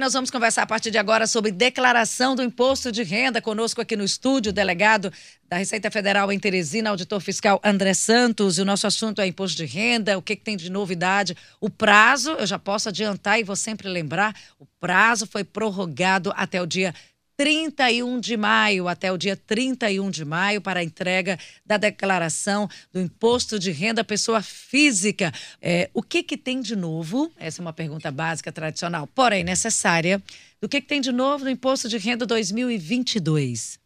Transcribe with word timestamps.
Nós 0.00 0.12
vamos 0.12 0.30
conversar 0.30 0.62
a 0.62 0.66
partir 0.66 0.92
de 0.92 0.98
agora 0.98 1.26
sobre 1.26 1.50
declaração 1.50 2.36
do 2.36 2.40
imposto 2.40 2.92
de 2.92 3.02
renda. 3.02 3.42
Conosco 3.42 3.80
aqui 3.80 3.96
no 3.96 4.04
estúdio, 4.04 4.50
o 4.50 4.52
delegado 4.52 5.12
da 5.48 5.56
Receita 5.56 5.90
Federal 5.90 6.30
em 6.30 6.38
Teresina, 6.38 6.90
auditor 6.90 7.20
fiscal 7.20 7.60
André 7.64 7.92
Santos. 7.94 8.58
E 8.58 8.62
o 8.62 8.64
nosso 8.64 8.86
assunto 8.86 9.20
é 9.20 9.26
imposto 9.26 9.56
de 9.56 9.64
renda, 9.64 10.16
o 10.16 10.22
que, 10.22 10.36
que 10.36 10.44
tem 10.44 10.56
de 10.56 10.70
novidade. 10.70 11.36
O 11.60 11.68
prazo, 11.68 12.30
eu 12.30 12.46
já 12.46 12.60
posso 12.60 12.88
adiantar 12.88 13.40
e 13.40 13.42
vou 13.42 13.56
sempre 13.56 13.88
lembrar, 13.88 14.36
o 14.60 14.66
prazo 14.78 15.26
foi 15.26 15.42
prorrogado 15.42 16.32
até 16.36 16.62
o 16.62 16.66
dia 16.66 16.94
31 17.38 18.18
de 18.18 18.36
maio, 18.36 18.88
até 18.88 19.12
o 19.12 19.16
dia 19.16 19.36
31 19.36 20.10
de 20.10 20.24
maio, 20.24 20.60
para 20.60 20.80
a 20.80 20.82
entrega 20.82 21.38
da 21.64 21.76
declaração 21.76 22.68
do 22.92 23.00
imposto 23.00 23.60
de 23.60 23.70
renda 23.70 24.02
pessoa 24.02 24.42
física. 24.42 25.32
É, 25.62 25.88
o 25.94 26.02
que, 26.02 26.24
que 26.24 26.36
tem 26.36 26.60
de 26.60 26.74
novo? 26.74 27.30
Essa 27.38 27.60
é 27.60 27.62
uma 27.62 27.72
pergunta 27.72 28.10
básica, 28.10 28.50
tradicional, 28.50 29.06
porém 29.14 29.44
necessária. 29.44 30.20
Do 30.60 30.68
que, 30.68 30.80
que 30.80 30.88
tem 30.88 31.00
de 31.00 31.12
novo 31.12 31.44
no 31.44 31.50
imposto 31.50 31.88
de 31.88 31.96
renda 31.96 32.26
2022? 32.26 33.78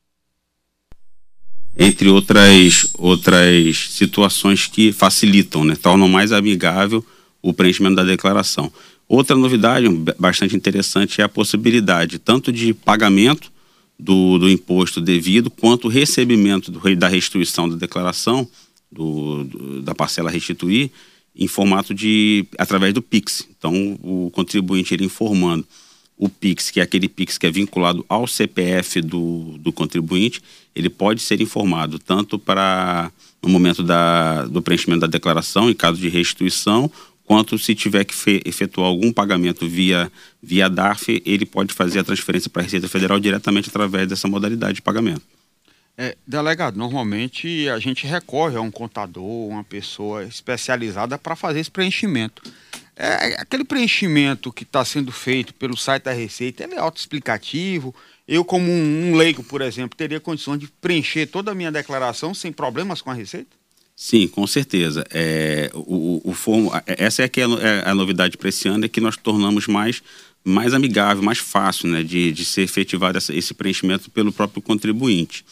Entre 1.77 2.09
outras, 2.09 2.89
outras 2.95 3.91
situações 3.91 4.67
que 4.67 4.93
facilitam, 4.93 5.63
né, 5.63 5.77
tornam 5.77 6.09
mais 6.09 6.33
amigável 6.33 7.05
o 7.43 7.53
preenchimento 7.53 7.97
da 7.97 8.05
declaração. 8.05 8.73
Outra 9.09 9.37
novidade 9.37 9.87
bastante 10.19 10.57
interessante 10.57 11.21
é 11.21 11.25
a 11.25 11.29
possibilidade 11.29 12.19
tanto 12.19 12.53
de 12.53 12.73
pagamento 12.73 13.53
do, 13.99 14.39
do 14.39 14.49
imposto 14.49 15.01
devido 15.01 15.51
quanto 15.51 15.89
recebimento 15.89 16.71
do, 16.71 16.97
da 16.97 17.09
restituição 17.09 17.69
da 17.69 17.77
declaração 17.77 18.49
do, 18.91 19.45
do, 19.45 19.83
da 19.83 19.95
parcela 19.95 20.31
restituir 20.31 20.91
em 21.35 21.47
formato 21.47 21.93
de 21.95 22.47
através 22.59 22.95
do 22.95 23.03
Pix. 23.03 23.47
Então 23.59 23.99
o 24.03 24.31
contribuinte 24.33 24.95
ele 24.95 25.05
informando 25.05 25.67
o 26.17 26.29
Pix, 26.29 26.71
que 26.71 26.79
é 26.79 26.83
aquele 26.83 27.09
Pix 27.09 27.37
que 27.37 27.47
é 27.47 27.51
vinculado 27.51 28.05
ao 28.09 28.27
CPF 28.27 29.01
do, 29.01 29.57
do 29.59 29.73
contribuinte, 29.73 30.41
ele 30.75 30.89
pode 30.89 31.21
ser 31.21 31.41
informado 31.41 31.99
tanto 31.99 32.39
para 32.39 33.11
no 33.43 33.49
momento 33.49 33.83
da, 33.83 34.45
do 34.45 34.63
preenchimento 34.63 35.01
da 35.01 35.09
declaração, 35.09 35.69
em 35.69 35.75
caso 35.75 36.01
de 36.01 36.09
restituição, 36.09 36.91
quanto 37.25 37.59
se 37.59 37.75
tiver 37.75 38.05
que 38.05 38.43
efetuar 38.45 38.87
algum 38.87 39.13
pagamento 39.13 39.69
via, 39.69 40.11
via 40.43 40.69
DARF, 40.69 41.23
ele 41.25 41.47
pode 41.47 41.73
fazer 41.73 42.01
a 42.01 42.05
transferência 42.05 42.51
para 42.51 42.63
a 42.63 42.65
Receita 42.65 42.89
Federal 42.89 43.19
diretamente 43.19 43.69
através 43.69 44.09
dessa 44.09 44.29
modalidade 44.29 44.75
de 44.75 44.83
pagamento. 44.83 45.23
É, 45.97 46.17
delegado, 46.27 46.77
normalmente 46.77 47.69
a 47.69 47.79
gente 47.79 48.07
recorre 48.07 48.57
a 48.57 48.61
um 48.61 48.71
contador, 48.71 49.49
uma 49.49 49.63
pessoa 49.63 50.25
especializada 50.25 51.19
para 51.19 51.37
fazer 51.37 51.61
esse 51.61 51.71
preenchimento. 51.71 52.43
É, 52.97 53.41
aquele 53.41 53.65
preenchimento 53.65 54.53
que 54.53 54.65
está 54.65 54.85
sendo 54.85 55.13
feito 55.13 55.55
pelo 55.55 55.77
site 55.77 56.05
da 56.05 56.13
Receita, 56.13 56.65
ele 56.65 56.75
é 56.75 56.79
autoexplicativo? 56.79 57.95
Eu, 58.27 58.45
como 58.45 58.71
um, 58.71 59.15
leigo, 59.17 59.43
por 59.43 59.61
exemplo, 59.61 59.97
teria 59.97 60.21
condições 60.21 60.59
de 60.59 60.69
preencher 60.69 61.27
toda 61.27 61.51
a 61.51 61.55
minha 61.55 61.73
declaração 61.73 62.35
sem 62.35 62.53
problemas 62.53 63.03
com 63.03 63.11
a 63.11 63.15
Receita? 63.15 63.62
Sim, 64.05 64.27
com 64.27 64.45
certeza. 64.49 65.07
É, 65.13 65.71
o, 65.75 66.21
o, 66.25 66.33
o 66.33 66.73
essa 66.89 67.23
é, 67.23 67.29
que 67.29 67.41
é, 67.41 67.45
é 67.45 67.89
a 67.89 67.95
novidade 67.95 68.37
para 68.37 68.49
esse 68.49 68.67
ano, 68.67 68.85
é 68.85 68.89
que 68.89 69.01
nós 69.01 69.17
tornamos 69.17 69.69
mais, 69.69 70.03
mais 70.45 70.75
amigável, 70.75 71.23
mais 71.23 71.39
fácil 71.39 71.89
né, 71.89 72.03
de, 72.03 72.33
de 72.33 72.45
ser 72.45 72.63
efetivado 72.63 73.17
essa, 73.17 73.33
esse 73.33 73.55
preenchimento 73.55 74.11
pelo 74.11 74.33
próprio 74.33 74.61
contribuinte. 74.61 75.45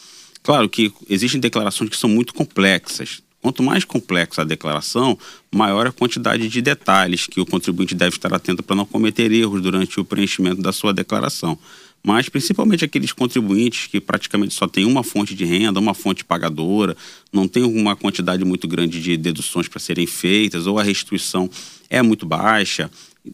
Claro 0.43 0.67
que 0.67 0.91
existem 1.09 1.39
declarações 1.39 1.89
que 1.89 1.95
são 1.95 2.09
muito 2.09 2.33
complexas. 2.33 3.23
Quanto 3.41 3.63
mais 3.63 3.85
complexa 3.85 4.41
a 4.41 4.45
declaração, 4.45 5.17
maior 5.49 5.87
a 5.87 5.91
quantidade 5.93 6.49
de 6.49 6.61
detalhes 6.61 7.27
que 7.27 7.39
o 7.39 7.45
contribuinte 7.45 7.95
deve 7.95 8.17
estar 8.17 8.33
atento 8.33 8.61
para 8.61 8.75
não 8.75 8.85
cometer 8.85 9.31
erros 9.31 9.61
durante 9.61 9.97
o 9.97 10.03
preenchimento 10.03 10.61
da 10.61 10.73
sua 10.73 10.93
declaração 10.93 11.57
mas 12.03 12.29
principalmente 12.29 12.83
aqueles 12.83 13.11
contribuintes 13.11 13.87
que 13.87 14.01
praticamente 14.01 14.53
só 14.53 14.67
têm 14.67 14.85
uma 14.85 15.03
fonte 15.03 15.35
de 15.35 15.45
renda, 15.45 15.79
uma 15.79 15.93
fonte 15.93 16.25
pagadora, 16.25 16.97
não 17.31 17.47
tem 17.47 17.63
uma 17.63 17.95
quantidade 17.95 18.43
muito 18.43 18.67
grande 18.67 19.01
de 19.01 19.17
deduções 19.17 19.67
para 19.67 19.79
serem 19.79 20.07
feitas, 20.07 20.67
ou 20.67 20.79
a 20.79 20.83
restituição 20.83 21.49
é 21.89 22.01
muito 22.01 22.25
baixa, 22.25 22.89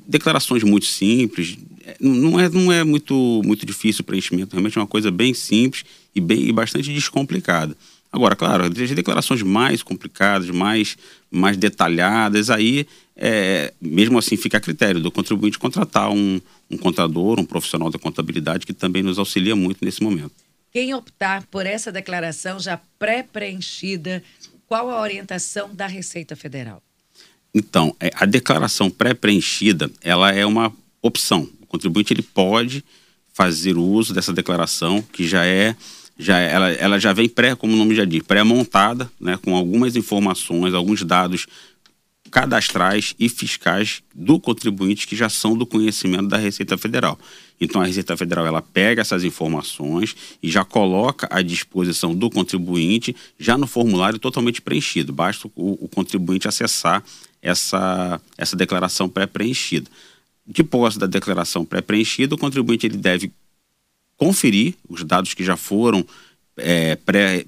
declarações 0.08 0.64
muito 0.64 0.86
simples, 0.86 1.58
é, 1.86 1.96
não 2.00 2.40
é, 2.40 2.50
não 2.50 2.72
é 2.72 2.84
muito, 2.84 3.42
muito 3.46 3.66
difícil 3.66 4.02
o 4.02 4.06
preenchimento, 4.06 4.54
realmente 4.54 4.78
é 4.78 4.82
uma 4.82 4.88
coisa 4.88 5.10
bem 5.10 5.34
simples 5.34 5.86
e, 6.14 6.20
bem, 6.20 6.48
e 6.48 6.52
bastante 6.52 6.94
descomplicada. 6.94 7.76
Agora, 8.12 8.36
claro, 8.36 8.66
as 8.66 8.92
declarações 8.92 9.42
mais 9.42 9.84
complicadas, 9.84 10.50
mais, 10.50 10.98
mais 11.30 11.58
detalhadas, 11.58 12.50
aí 12.50 12.88
é, 13.18 13.74
mesmo 13.82 14.20
assim 14.20 14.38
fica 14.38 14.58
a 14.58 14.62
critério 14.62 15.02
do 15.02 15.12
contribuinte 15.12 15.58
contratar 15.58 16.12
um, 16.12 16.40
um 16.70 16.78
contador, 16.78 17.40
um 17.40 17.46
profissional 17.46 17.90
da 17.90 17.98
contabilidade 17.98 18.66
que 18.66 18.74
também 18.74 19.02
nos 19.02 19.18
auxilia 19.18 19.56
muito 19.56 19.84
nesse 19.84 20.04
momento. 20.04 20.32
Quem 20.72 20.94
optar 20.94 21.44
por 21.48 21.66
essa 21.66 21.92
declaração 21.92 22.60
já 22.60 22.80
pré-preenchida, 23.00 24.24
qual 24.68 24.92
a 24.92 25.02
orientação 25.02 25.74
da 25.74 25.88
Receita 25.88 26.36
Federal? 26.36 26.84
Então, 27.54 27.96
é, 28.00 28.12
a 28.14 28.26
declaração 28.26 28.90
pré-preenchida, 28.90 29.90
ela 30.04 30.32
é 30.32 30.46
uma 30.46 30.72
opção. 31.02 31.50
O 31.60 31.66
contribuinte 31.66 32.14
ele 32.14 32.22
pode 32.22 32.84
fazer 33.34 33.78
uso 33.78 34.14
dessa 34.14 34.32
declaração 34.32 35.02
que 35.02 35.28
já 35.28 35.46
é 35.46 35.76
já 36.20 36.40
é, 36.40 36.52
ela, 36.52 36.72
ela 36.72 37.00
já 37.00 37.14
vem 37.14 37.30
pré, 37.30 37.56
como 37.56 37.74
o 37.74 37.76
nome 37.76 37.94
já 37.94 38.04
diz, 38.04 38.24
pré-montada, 38.24 39.10
né, 39.20 39.38
com 39.38 39.56
algumas 39.56 39.96
informações, 39.96 40.74
alguns 40.74 41.04
dados 41.04 41.46
cadastrais 42.32 43.16
e 43.20 43.30
fiscais 43.30 44.02
do 44.14 44.40
contribuinte 44.40 45.08
que 45.08 45.16
já 45.16 45.30
são 45.30 45.58
do 45.58 45.66
conhecimento 45.66 46.28
da 46.28 46.38
Receita 46.38 46.78
Federal. 46.78 47.20
Então 47.60 47.82
a 47.82 47.86
Receita 47.86 48.16
Federal 48.16 48.46
ela 48.46 48.62
pega 48.62 49.02
essas 49.02 49.24
informações 49.24 50.16
e 50.42 50.50
já 50.50 50.64
coloca 50.64 51.28
à 51.32 51.42
disposição 51.42 52.14
do 52.14 52.30
contribuinte 52.30 53.16
já 53.40 53.58
no 53.58 53.66
formulário 53.66 54.20
totalmente 54.20 54.62
preenchido. 54.62 55.12
Basta 55.12 55.48
o, 55.56 55.86
o 55.86 55.88
contribuinte 55.88 56.48
acessar 56.48 57.04
essa, 57.42 58.22
essa 58.38 58.56
declaração 58.56 59.10
pré-preenchida. 59.10 59.90
De 60.46 60.64
posse 60.64 60.98
da 60.98 61.08
declaração 61.08 61.66
pré-preenchida, 61.66 62.36
o 62.36 62.38
contribuinte 62.38 62.86
ele 62.86 62.98
deve 62.98 63.32
conferir 64.16 64.76
os 64.90 65.04
dados 65.04 65.34
que 65.34 65.44
já 65.44 65.58
foram 65.58 66.06
é, 66.58 66.98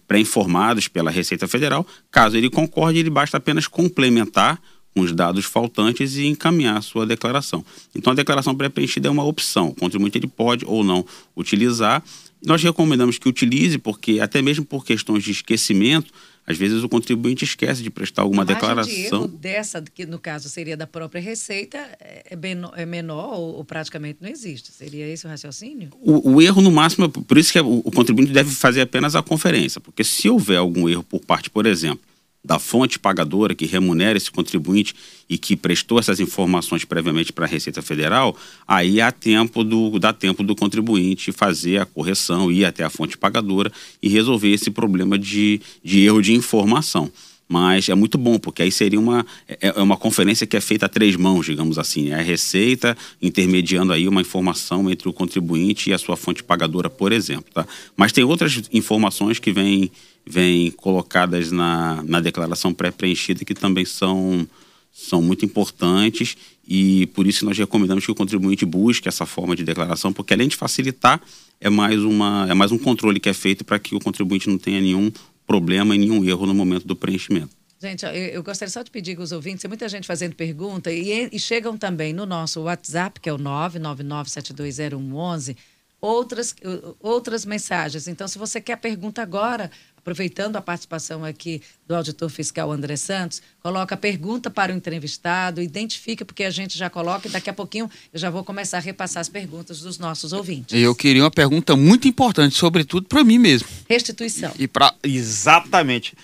pré-informados 0.08 0.88
pré 0.88 0.94
pela 0.94 1.12
Receita 1.12 1.48
Federal. 1.48 1.86
Caso 2.12 2.38
ele 2.38 2.50
concorde, 2.50 3.00
ele 3.00 3.10
basta 3.10 3.38
apenas 3.38 3.68
complementar 3.68 4.62
com 4.94 5.02
os 5.02 5.12
dados 5.12 5.46
faltantes 5.46 6.16
e 6.16 6.26
encaminhar 6.26 6.78
a 6.78 6.82
sua 6.82 7.06
declaração. 7.06 7.64
Então, 7.96 8.12
a 8.12 8.16
declaração 8.16 8.56
pré-preenchida 8.56 9.08
é 9.08 9.12
uma 9.12 9.24
opção. 9.24 9.70
O 9.70 9.76
contribuinte 9.76 10.18
ele 10.18 10.28
pode 10.28 10.66
ou 10.66 10.84
não 10.84 11.06
utilizar. 11.36 12.04
Nós 12.46 12.64
recomendamos 12.64 13.18
que 13.18 13.28
utilize, 13.28 13.78
porque 13.78 14.20
até 14.20 14.42
mesmo 14.42 14.66
por 14.66 14.86
questões 14.86 15.24
de 15.24 15.32
esquecimento, 15.32 16.12
às 16.50 16.58
vezes 16.58 16.84
o 16.84 16.90
contribuinte 16.90 17.46
esquece 17.46 17.84
de 17.84 17.92
prestar 17.92 18.24
alguma 18.24 18.42
a 18.42 18.46
declaração. 18.46 18.92
De 18.92 19.06
erro 19.06 19.28
dessa, 19.28 19.84
que 19.84 20.04
no 20.04 20.18
caso 20.18 20.50
seria 20.50 20.76
da 20.76 20.88
própria 20.88 21.22
Receita, 21.22 21.78
é, 22.00 22.36
menor, 22.36 22.74
é 22.76 22.88
menor 22.88 23.36
ou, 23.36 23.58
ou, 23.58 23.64
praticamente 23.64 24.18
não 24.20 24.28
existe. 24.28 24.72
Seria 24.72 25.08
esse 25.08 25.28
o 25.28 25.30
raciocínio? 25.30 25.92
O, 26.02 26.32
o 26.32 26.42
erro, 26.42 26.60
no 26.60 26.72
máximo, 26.72 27.08
por 27.08 27.38
isso 27.38 27.54
que 27.54 27.60
o, 27.60 27.84
o 27.86 27.92
contribuinte 27.92 28.32
deve 28.32 28.50
fazer 28.50 28.82
apenas 28.82 29.16
a 29.16 29.22
conferência, 29.22 29.80
porque 29.80 30.04
se 30.04 30.28
houver 30.28 30.58
algum 30.58 30.90
erro 30.90 31.04
por 31.04 31.20
parte, 31.20 31.52
por 31.52 31.68
exemplo, 31.68 32.02
da 32.44 32.58
fonte 32.58 32.98
pagadora 32.98 33.54
que 33.54 33.66
remunera 33.66 34.18
esse 34.18 34.32
contribuinte 34.32 34.96
e 35.30 35.38
que 35.38 35.56
prestou 35.56 36.00
essas 36.00 36.20
informações 36.20 36.86
previamente 36.86 37.34
para 37.34 37.46
a 37.46 37.48
Receita 37.48 37.82
Federal, 37.82 38.36
aí 38.68 39.02
há 39.02 39.12
tempo 39.12 39.64
do, 39.64 40.00
dá 40.00 40.14
tempo 40.14 40.42
do 40.44 40.56
contribuinte 40.56 41.32
fazer 41.32 41.82
a 41.82 41.86
correção, 41.86 42.52
ir 42.52 42.66
até 42.66 42.84
a 42.84 42.90
fonte 42.90 43.18
pagadora 43.18 43.72
e 44.02 44.08
resolver 44.08 44.52
esse 44.52 44.72
problema 44.72 45.20
de, 45.20 45.62
de 45.84 46.02
erro 46.06 46.22
de 46.22 46.34
informação. 46.34 47.12
Mas 47.52 47.90
é 47.90 47.96
muito 47.96 48.16
bom, 48.16 48.38
porque 48.38 48.62
aí 48.62 48.72
seria 48.72 49.00
uma, 49.00 49.26
é, 49.48 49.74
é 49.76 49.82
uma 49.82 49.98
conferência 49.98 50.46
que 50.46 50.56
é 50.56 50.62
feita 50.62 50.86
a 50.86 50.90
três 50.90 51.16
mãos, 51.16 51.48
digamos 51.48 51.80
assim. 51.80 52.12
É 52.12 52.20
a 52.20 52.22
Receita 52.22 52.96
intermediando 53.20 53.92
aí 53.92 54.08
uma 54.08 54.22
informação 54.22 54.88
entre 54.88 55.10
o 55.10 55.14
contribuinte 55.14 55.90
e 55.90 55.94
a 55.94 55.98
sua 55.98 56.16
fonte 56.16 56.44
pagadora, 56.44 56.92
por 56.92 57.12
exemplo. 57.12 57.52
Tá? 57.52 57.66
Mas 57.98 58.12
tem 58.12 58.24
outras 58.24 58.62
informações 58.72 59.40
que 59.40 59.52
vêm 59.52 59.92
vem 60.26 60.72
colocadas 60.72 61.52
na, 61.52 62.04
na 62.04 62.20
declaração 62.20 62.74
pré-preenchida 62.74 63.46
que 63.46 63.54
também 63.54 63.86
são, 63.86 64.48
são 64.92 65.22
muito 65.22 65.46
importantes 65.46 66.38
e 66.68 67.08
por 67.08 67.26
isso 67.26 67.46
nós 67.46 67.58
recomendamos 67.58 68.06
que 68.06 68.12
o 68.12 68.16
contribuinte 68.16 68.66
busque 68.66 69.08
essa 69.08 69.26
forma 69.26 69.56
de 69.56 69.64
declaração, 69.64 70.14
porque 70.14 70.34
além 70.34 70.48
de 70.48 70.56
facilitar, 70.56 71.20
é 71.60 71.70
mais, 71.70 72.00
uma, 72.00 72.48
é 72.50 72.54
mais 72.54 72.72
um 72.72 72.78
controle 72.78 73.20
que 73.20 73.28
é 73.28 73.34
feito 73.34 73.66
para 73.66 73.80
que 73.80 73.96
o 73.96 74.00
contribuinte 74.00 74.48
não 74.48 74.58
tenha 74.58 74.80
nenhum 74.80 75.12
problema 75.48 75.96
e 75.96 75.98
nenhum 75.98 76.24
erro 76.24 76.46
no 76.46 76.54
momento 76.54 76.88
do 76.88 76.96
preenchimento. 76.96 77.60
Gente, 77.82 78.06
eu, 78.06 78.44
gostaria 78.44 78.70
só 78.70 78.84
de 78.84 78.92
pedir 78.92 79.16
com 79.16 79.24
os 79.24 79.32
ouvintes, 79.32 79.62
tem 79.62 79.70
muita 79.70 79.88
gente 79.88 80.06
fazendo 80.06 80.36
pergunta 80.36 80.92
e, 80.92 81.30
e 81.32 81.40
chegam 81.40 81.78
também 81.78 82.12
no 82.12 82.26
nosso 82.26 82.60
WhatsApp, 82.62 83.22
que 83.22 83.30
é 83.30 83.34
o 83.34 83.40
999720111, 83.40 85.56
outras, 86.02 86.54
outras 87.00 87.46
mensagens. 87.46 88.10
Então, 88.10 88.28
se 88.28 88.38
você 88.38 88.60
quer 88.60 88.76
pergunta 88.78 89.22
agora, 89.22 89.72
aproveitando 90.00 90.56
a 90.56 90.62
participação 90.62 91.24
aqui 91.24 91.62
do 91.86 91.96
auditor 91.96 92.30
fiscal 92.30 92.72
André 92.72 92.96
Santos, 92.96 93.42
coloca 93.62 93.96
a 93.96 93.98
pergunta 93.98 94.50
para 94.50 94.74
o 94.74 94.76
entrevistado, 94.76 95.62
identifica, 95.62 96.26
porque 96.26 96.44
a 96.44 96.50
gente 96.50 96.78
já 96.78 96.90
coloca 96.90 97.28
e 97.28 97.32
daqui 97.32 97.50
a 97.50 97.54
pouquinho 97.54 97.90
eu 98.12 98.20
já 98.20 98.30
vou 98.30 98.44
começar 98.44 98.78
a 98.78 98.82
repassar 98.82 99.22
as 99.22 99.30
perguntas 99.30 99.82
dos 99.82 100.00
nossos 100.00 100.34
ouvintes. 100.34 100.80
Eu 100.80 100.96
queria 100.96 101.24
uma 101.24 101.32
pergunta 101.32 101.76
muito 101.76 102.08
importante, 102.08 102.56
sobretudo 102.56 103.08
para 103.08 103.24
mim 103.24 103.38
mesmo. 103.38 103.68
Restituição. 103.88 104.52
E 104.58 104.68
para 104.68 104.94
exatamente, 105.04 106.16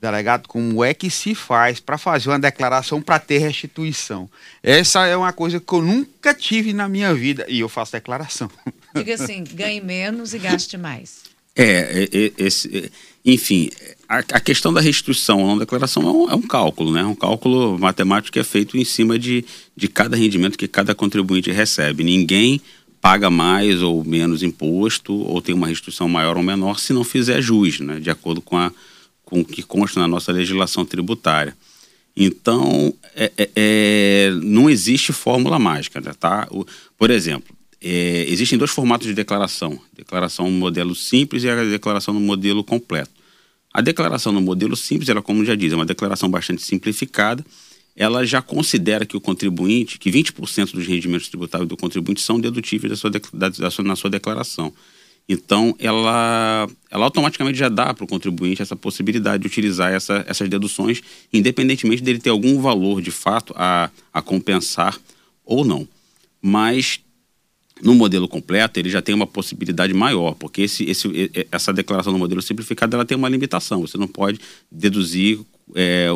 delegado, 0.00 0.48
como 0.48 0.82
é 0.82 0.92
que 0.92 1.08
se 1.08 1.32
faz 1.32 1.78
para 1.78 1.96
fazer 1.96 2.28
uma 2.28 2.38
declaração 2.38 3.00
para 3.00 3.20
ter 3.20 3.38
restituição? 3.38 4.28
Essa 4.60 5.06
é 5.06 5.16
uma 5.16 5.32
coisa 5.32 5.60
que 5.60 5.72
eu 5.72 5.80
nunca 5.80 6.34
tive 6.34 6.72
na 6.72 6.88
minha 6.88 7.14
vida 7.14 7.46
e 7.48 7.60
eu 7.60 7.68
faço 7.68 7.92
declaração. 7.92 8.50
Diga 8.94 9.14
assim, 9.14 9.44
ganhe 9.44 9.80
menos 9.80 10.34
e 10.34 10.38
gaste 10.38 10.76
mais. 10.76 11.22
É, 11.54 11.64
é, 11.64 12.02
é 12.04 12.32
esse, 12.38 12.76
é, 12.76 12.90
enfim, 13.24 13.70
a, 14.08 14.18
a, 14.18 14.40
questão 14.40 14.72
da 14.72 14.80
restituição 14.80 15.40
ou 15.40 15.46
não 15.46 15.58
declaração 15.58 16.02
é 16.02 16.10
um, 16.10 16.30
é 16.30 16.34
um, 16.34 16.42
cálculo, 16.42 16.92
né? 16.92 17.04
Um 17.04 17.14
cálculo 17.14 17.78
matemático 17.78 18.32
que 18.32 18.38
é 18.38 18.44
feito 18.44 18.76
em 18.76 18.84
cima 18.84 19.18
de, 19.18 19.44
de 19.76 19.88
cada 19.88 20.16
rendimento 20.16 20.58
que 20.58 20.66
cada 20.66 20.94
contribuinte 20.94 21.50
recebe. 21.50 22.02
Ninguém 22.02 22.60
paga 23.00 23.30
mais 23.30 23.80
ou 23.80 24.04
menos 24.04 24.42
imposto 24.42 25.12
ou 25.12 25.40
tem 25.40 25.54
uma 25.54 25.68
restituição 25.68 26.08
maior 26.08 26.36
ou 26.36 26.42
menor 26.42 26.78
se 26.78 26.92
não 26.92 27.04
fizer 27.04 27.40
jus, 27.40 27.80
né? 27.80 28.00
De 28.00 28.10
acordo 28.10 28.40
com, 28.40 28.56
a, 28.56 28.72
com 29.24 29.40
o 29.40 29.44
que 29.44 29.62
consta 29.62 30.00
na 30.00 30.08
nossa 30.08 30.32
legislação 30.32 30.84
tributária. 30.84 31.56
Então, 32.16 32.92
é, 33.16 33.32
é, 33.38 33.50
é 33.56 34.30
não 34.42 34.68
existe 34.68 35.12
fórmula 35.12 35.58
mágica, 35.58 36.00
né, 36.00 36.12
tá? 36.18 36.46
O, 36.50 36.66
por 36.98 37.10
exemplo, 37.10 37.54
é, 37.82 38.24
existem 38.28 38.56
dois 38.56 38.70
formatos 38.70 39.06
de 39.06 39.14
declaração: 39.14 39.78
declaração 39.92 40.50
no 40.50 40.56
modelo 40.56 40.94
simples 40.94 41.42
e 41.42 41.48
a 41.48 41.64
declaração 41.64 42.14
no 42.14 42.20
modelo 42.20 42.62
completo. 42.62 43.10
A 43.74 43.80
declaração 43.80 44.32
no 44.32 44.40
modelo 44.40 44.76
simples, 44.76 45.08
ela, 45.08 45.22
como 45.22 45.44
já 45.44 45.54
diz, 45.54 45.72
é 45.72 45.76
uma 45.76 45.86
declaração 45.86 46.30
bastante 46.30 46.62
simplificada. 46.62 47.44
Ela 47.96 48.24
já 48.24 48.40
considera 48.40 49.04
que 49.04 49.16
o 49.16 49.20
contribuinte, 49.20 49.98
que 49.98 50.10
20% 50.10 50.72
dos 50.72 50.86
rendimentos 50.86 51.28
tributáveis 51.28 51.68
do 51.68 51.76
contribuinte 51.76 52.20
são 52.20 52.38
dedutíveis 52.38 52.90
da 52.90 52.96
sua, 52.96 53.10
da, 53.10 53.48
da 53.48 53.70
sua, 53.70 53.84
na 53.84 53.96
sua 53.96 54.10
declaração. 54.10 54.72
Então, 55.28 55.74
ela, 55.78 56.68
ela 56.90 57.04
automaticamente 57.04 57.58
já 57.58 57.68
dá 57.68 57.94
para 57.94 58.04
o 58.04 58.08
contribuinte 58.08 58.60
essa 58.60 58.76
possibilidade 58.76 59.42
de 59.42 59.46
utilizar 59.46 59.92
essa, 59.92 60.24
essas 60.26 60.48
deduções, 60.48 61.00
independentemente 61.32 62.02
dele 62.02 62.18
ter 62.18 62.30
algum 62.30 62.60
valor 62.60 63.00
de 63.00 63.10
fato 63.10 63.54
a, 63.56 63.90
a 64.12 64.20
compensar 64.20 64.98
ou 65.44 65.64
não. 65.64 65.86
Mas 66.40 67.00
no 67.82 67.96
modelo 67.96 68.28
completo, 68.28 68.78
ele 68.78 68.88
já 68.88 69.02
tem 69.02 69.12
uma 69.12 69.26
possibilidade 69.26 69.92
maior, 69.92 70.34
porque 70.34 70.62
esse, 70.62 70.84
esse, 70.84 71.08
essa 71.50 71.72
declaração 71.72 72.12
no 72.12 72.18
modelo 72.18 72.40
simplificado 72.40 72.94
ela 72.94 73.04
tem 73.04 73.18
uma 73.18 73.28
limitação. 73.28 73.80
Você 73.80 73.98
não 73.98 74.06
pode 74.06 74.38
deduzir 74.70 75.40
é, 75.74 76.08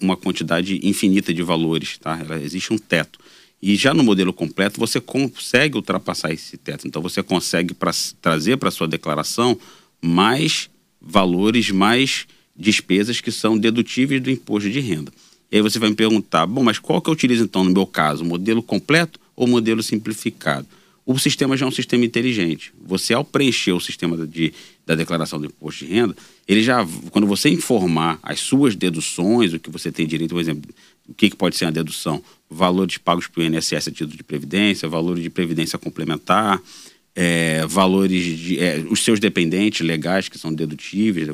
uma 0.00 0.16
quantidade 0.16 0.78
infinita 0.84 1.34
de 1.34 1.42
valores, 1.42 1.98
tá? 1.98 2.16
Ela, 2.20 2.40
existe 2.40 2.72
um 2.72 2.78
teto. 2.78 3.18
E 3.60 3.74
já 3.74 3.92
no 3.92 4.04
modelo 4.04 4.32
completo, 4.32 4.78
você 4.78 5.00
consegue 5.00 5.76
ultrapassar 5.76 6.32
esse 6.32 6.56
teto. 6.56 6.86
Então, 6.86 7.02
você 7.02 7.20
consegue 7.20 7.74
pra, 7.74 7.90
trazer 8.22 8.56
para 8.56 8.70
sua 8.70 8.86
declaração 8.86 9.58
mais 10.00 10.70
valores, 11.00 11.68
mais 11.72 12.28
despesas 12.56 13.20
que 13.20 13.32
são 13.32 13.58
dedutíveis 13.58 14.22
do 14.22 14.30
imposto 14.30 14.70
de 14.70 14.78
renda. 14.78 15.12
E 15.50 15.56
aí 15.56 15.62
você 15.62 15.80
vai 15.80 15.88
me 15.90 15.96
perguntar, 15.96 16.46
bom, 16.46 16.62
mas 16.62 16.78
qual 16.78 17.02
que 17.02 17.10
eu 17.10 17.14
utilizo 17.14 17.42
então 17.42 17.64
no 17.64 17.72
meu 17.72 17.86
caso, 17.86 18.24
modelo 18.24 18.62
completo 18.62 19.18
ou 19.34 19.48
modelo 19.48 19.82
simplificado? 19.82 20.66
O 21.08 21.18
sistema 21.18 21.56
já 21.56 21.64
é 21.64 21.68
um 21.68 21.72
sistema 21.72 22.04
inteligente. 22.04 22.70
Você, 22.84 23.14
ao 23.14 23.24
preencher 23.24 23.72
o 23.72 23.80
sistema 23.80 24.26
de, 24.26 24.52
da 24.84 24.94
declaração 24.94 25.40
do 25.40 25.46
imposto 25.46 25.86
de 25.86 25.90
renda, 25.90 26.14
ele 26.46 26.62
já, 26.62 26.86
quando 27.10 27.26
você 27.26 27.48
informar 27.48 28.18
as 28.22 28.40
suas 28.40 28.76
deduções, 28.76 29.54
o 29.54 29.58
que 29.58 29.70
você 29.70 29.90
tem 29.90 30.06
direito, 30.06 30.34
por 30.34 30.40
exemplo, 30.40 30.70
o 31.08 31.14
que, 31.14 31.30
que 31.30 31.36
pode 31.36 31.56
ser 31.56 31.64
a 31.64 31.70
dedução? 31.70 32.22
Valores 32.50 32.98
pagos 32.98 33.26
para 33.26 33.40
o 33.40 33.42
INSS 33.42 33.88
a 33.88 33.90
título 33.90 34.18
de 34.18 34.22
previdência, 34.22 34.86
valores 34.86 35.22
de 35.22 35.30
previdência 35.30 35.78
complementar, 35.78 36.62
é, 37.16 37.64
valores 37.66 38.38
de. 38.38 38.60
É, 38.60 38.84
os 38.90 39.02
seus 39.02 39.18
dependentes 39.18 39.80
legais 39.80 40.28
que 40.28 40.38
são 40.38 40.52
dedutíveis, 40.52 41.26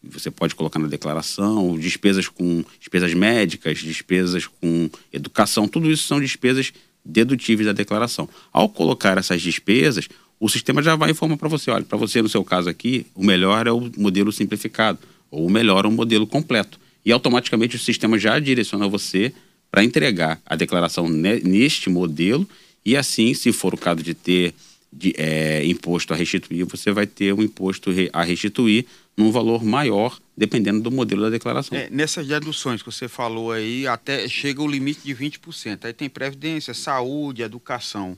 você 0.00 0.30
pode 0.30 0.54
colocar 0.54 0.78
na 0.78 0.86
declaração, 0.86 1.76
despesas 1.76 2.28
com 2.28 2.64
despesas 2.78 3.12
médicas, 3.14 3.78
despesas 3.78 4.46
com 4.46 4.88
educação, 5.12 5.66
tudo 5.66 5.90
isso 5.90 6.06
são 6.06 6.20
despesas 6.20 6.72
dedutíveis 7.04 7.66
da 7.66 7.72
declaração. 7.72 8.28
Ao 8.52 8.68
colocar 8.68 9.18
essas 9.18 9.40
despesas, 9.40 10.08
o 10.40 10.48
sistema 10.48 10.82
já 10.82 10.94
vai 10.94 11.10
informar 11.10 11.36
para 11.36 11.48
você, 11.48 11.70
olha, 11.70 11.84
para 11.84 11.98
você 11.98 12.22
no 12.22 12.28
seu 12.28 12.44
caso 12.44 12.68
aqui, 12.68 13.06
o 13.14 13.24
melhor 13.24 13.66
é 13.66 13.72
o 13.72 13.90
modelo 13.96 14.30
simplificado, 14.30 14.98
ou 15.30 15.46
o 15.46 15.50
melhor 15.50 15.84
é 15.84 15.88
o 15.88 15.92
modelo 15.92 16.26
completo. 16.26 16.78
E 17.04 17.12
automaticamente 17.12 17.76
o 17.76 17.78
sistema 17.78 18.18
já 18.18 18.38
direciona 18.38 18.86
você 18.88 19.32
para 19.70 19.84
entregar 19.84 20.40
a 20.46 20.56
declaração 20.56 21.08
neste 21.08 21.90
modelo 21.90 22.48
e 22.84 22.96
assim, 22.96 23.34
se 23.34 23.52
for 23.52 23.74
o 23.74 23.78
caso 23.78 24.02
de 24.02 24.14
ter 24.14 24.54
de, 24.92 25.14
é, 25.16 25.64
imposto 25.64 26.12
a 26.12 26.16
restituir, 26.16 26.64
você 26.64 26.90
vai 26.90 27.06
ter 27.06 27.32
um 27.32 27.42
imposto 27.42 27.90
a 28.12 28.22
restituir 28.22 28.86
num 29.16 29.30
valor 29.30 29.64
maior, 29.64 30.18
dependendo 30.36 30.80
do 30.80 30.90
modelo 30.90 31.22
da 31.22 31.30
declaração. 31.30 31.76
É, 31.76 31.88
nessas 31.90 32.26
deduções 32.26 32.82
que 32.82 32.90
você 32.90 33.08
falou 33.08 33.52
aí, 33.52 33.86
até 33.86 34.28
chega 34.28 34.62
o 34.62 34.66
limite 34.66 35.00
de 35.04 35.14
20%. 35.14 35.84
Aí 35.84 35.92
tem 35.92 36.08
previdência, 36.08 36.72
saúde, 36.72 37.42
educação. 37.42 38.16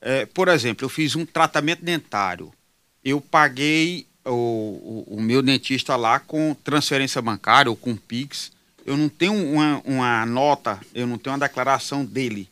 É, 0.00 0.26
por 0.26 0.48
exemplo, 0.48 0.84
eu 0.84 0.88
fiz 0.88 1.16
um 1.16 1.26
tratamento 1.26 1.84
dentário. 1.84 2.52
Eu 3.04 3.20
paguei 3.20 4.06
o, 4.24 5.04
o, 5.08 5.16
o, 5.16 5.20
meu 5.20 5.42
dentista 5.42 5.96
lá 5.96 6.20
com 6.20 6.54
transferência 6.62 7.20
bancária 7.20 7.70
ou 7.70 7.76
com 7.76 7.96
PIX. 7.96 8.52
Eu 8.86 8.96
não 8.96 9.08
tenho 9.08 9.34
uma, 9.34 9.82
uma 9.84 10.26
nota, 10.26 10.80
eu 10.94 11.06
não 11.06 11.18
tenho 11.18 11.34
uma 11.34 11.46
declaração 11.46 12.04
dele. 12.04 12.48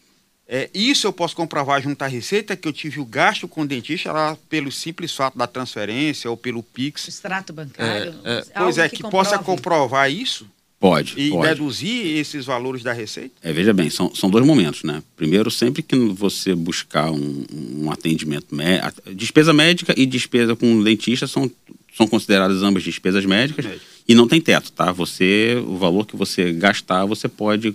É, 0.48 0.70
isso 0.72 1.06
eu 1.06 1.12
posso 1.12 1.34
comprovar 1.34 1.82
junto 1.82 2.00
à 2.02 2.06
Receita 2.06 2.54
que 2.54 2.68
eu 2.68 2.72
tive 2.72 3.00
o 3.00 3.04
gasto 3.04 3.48
com 3.48 3.62
o 3.62 3.66
dentista 3.66 4.12
lá 4.12 4.38
pelo 4.48 4.70
simples 4.70 5.12
fato 5.12 5.36
da 5.36 5.46
transferência 5.46 6.30
ou 6.30 6.36
pelo 6.36 6.62
PIX. 6.62 7.08
Extrato 7.08 7.52
bancário. 7.52 8.14
É, 8.24 8.38
é, 8.38 8.44
pois 8.54 8.78
é, 8.78 8.88
que, 8.88 8.96
que 8.96 9.10
possa 9.10 9.38
comprovar 9.38 10.10
isso? 10.10 10.46
Pode. 10.78 11.14
E 11.16 11.30
pode. 11.30 11.48
deduzir 11.48 12.18
esses 12.18 12.44
valores 12.44 12.82
da 12.82 12.92
Receita? 12.92 13.34
É, 13.42 13.52
veja 13.52 13.72
bem, 13.72 13.90
são, 13.90 14.14
são 14.14 14.30
dois 14.30 14.46
momentos, 14.46 14.84
né? 14.84 15.02
Primeiro, 15.16 15.50
sempre 15.50 15.82
que 15.82 15.96
você 15.96 16.54
buscar 16.54 17.10
um, 17.10 17.44
um 17.52 17.90
atendimento 17.90 18.54
médico, 18.54 19.02
despesa 19.14 19.52
médica 19.52 19.94
e 19.96 20.06
despesa 20.06 20.54
com 20.54 20.76
o 20.76 20.84
dentista 20.84 21.26
são, 21.26 21.50
são 21.96 22.06
consideradas 22.06 22.62
ambas 22.62 22.84
despesas 22.84 23.24
médicas 23.24 23.64
Médico. 23.64 23.84
e 24.06 24.14
não 24.14 24.28
tem 24.28 24.40
teto, 24.40 24.70
tá? 24.70 24.92
Você, 24.92 25.60
o 25.66 25.76
valor 25.76 26.06
que 26.06 26.14
você 26.14 26.52
gastar, 26.52 27.06
você 27.06 27.26
pode 27.26 27.74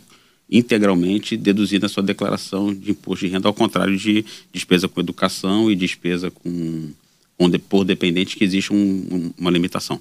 integralmente 0.51 1.37
deduzir 1.37 1.79
na 1.79 1.87
sua 1.87 2.03
declaração 2.03 2.73
de 2.73 2.91
imposto 2.91 3.25
de 3.25 3.31
renda, 3.31 3.47
ao 3.47 3.53
contrário 3.53 3.97
de 3.97 4.25
despesa 4.51 4.87
com 4.89 4.99
educação 4.99 5.71
e 5.71 5.75
despesa 5.75 6.29
com, 6.29 6.89
com 7.37 7.49
por 7.69 7.85
dependente, 7.85 8.35
que 8.35 8.43
existe 8.43 8.73
um, 8.73 9.31
uma 9.37 9.49
limitação. 9.49 9.99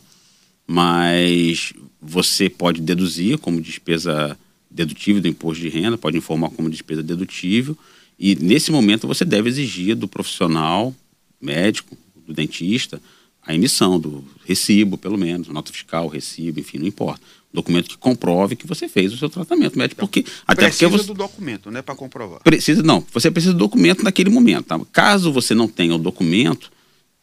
Mas 0.66 1.72
você 2.02 2.48
pode 2.48 2.80
deduzir 2.80 3.38
como 3.38 3.60
despesa 3.60 4.36
dedutível 4.68 5.22
do 5.22 5.28
imposto 5.28 5.62
de 5.62 5.68
renda, 5.68 5.96
pode 5.96 6.16
informar 6.16 6.50
como 6.50 6.68
despesa 6.68 7.02
dedutível, 7.02 7.76
e 8.18 8.34
nesse 8.34 8.70
momento 8.70 9.06
você 9.06 9.24
deve 9.24 9.48
exigir 9.48 9.94
do 9.94 10.06
profissional 10.06 10.94
médico, 11.40 11.96
do 12.26 12.34
dentista, 12.34 13.00
a 13.46 13.54
emissão 13.54 13.98
do 13.98 14.24
recibo, 14.44 14.98
pelo 14.98 15.18
menos, 15.18 15.48
nota 15.48 15.72
fiscal, 15.72 16.08
recibo, 16.08 16.60
enfim, 16.60 16.78
não 16.78 16.86
importa 16.86 17.20
documento 17.52 17.88
que 17.88 17.98
comprove 17.98 18.56
que 18.56 18.66
você 18.66 18.88
fez 18.88 19.12
o 19.12 19.16
seu 19.16 19.28
tratamento 19.28 19.76
médico. 19.76 19.98
Então, 19.98 20.06
porque, 20.06 20.24
até 20.46 20.66
precisa 20.66 20.88
porque 20.88 21.02
você, 21.02 21.08
do 21.08 21.14
documento, 21.14 21.70
né, 21.70 21.82
para 21.82 21.94
comprovar. 21.94 22.40
Precisa, 22.42 22.82
não. 22.82 23.04
Você 23.12 23.30
precisa 23.30 23.52
do 23.52 23.58
documento 23.58 24.04
naquele 24.04 24.30
momento. 24.30 24.66
Tá? 24.66 24.80
Caso 24.92 25.32
você 25.32 25.54
não 25.54 25.66
tenha 25.66 25.94
o 25.94 25.98
documento, 25.98 26.70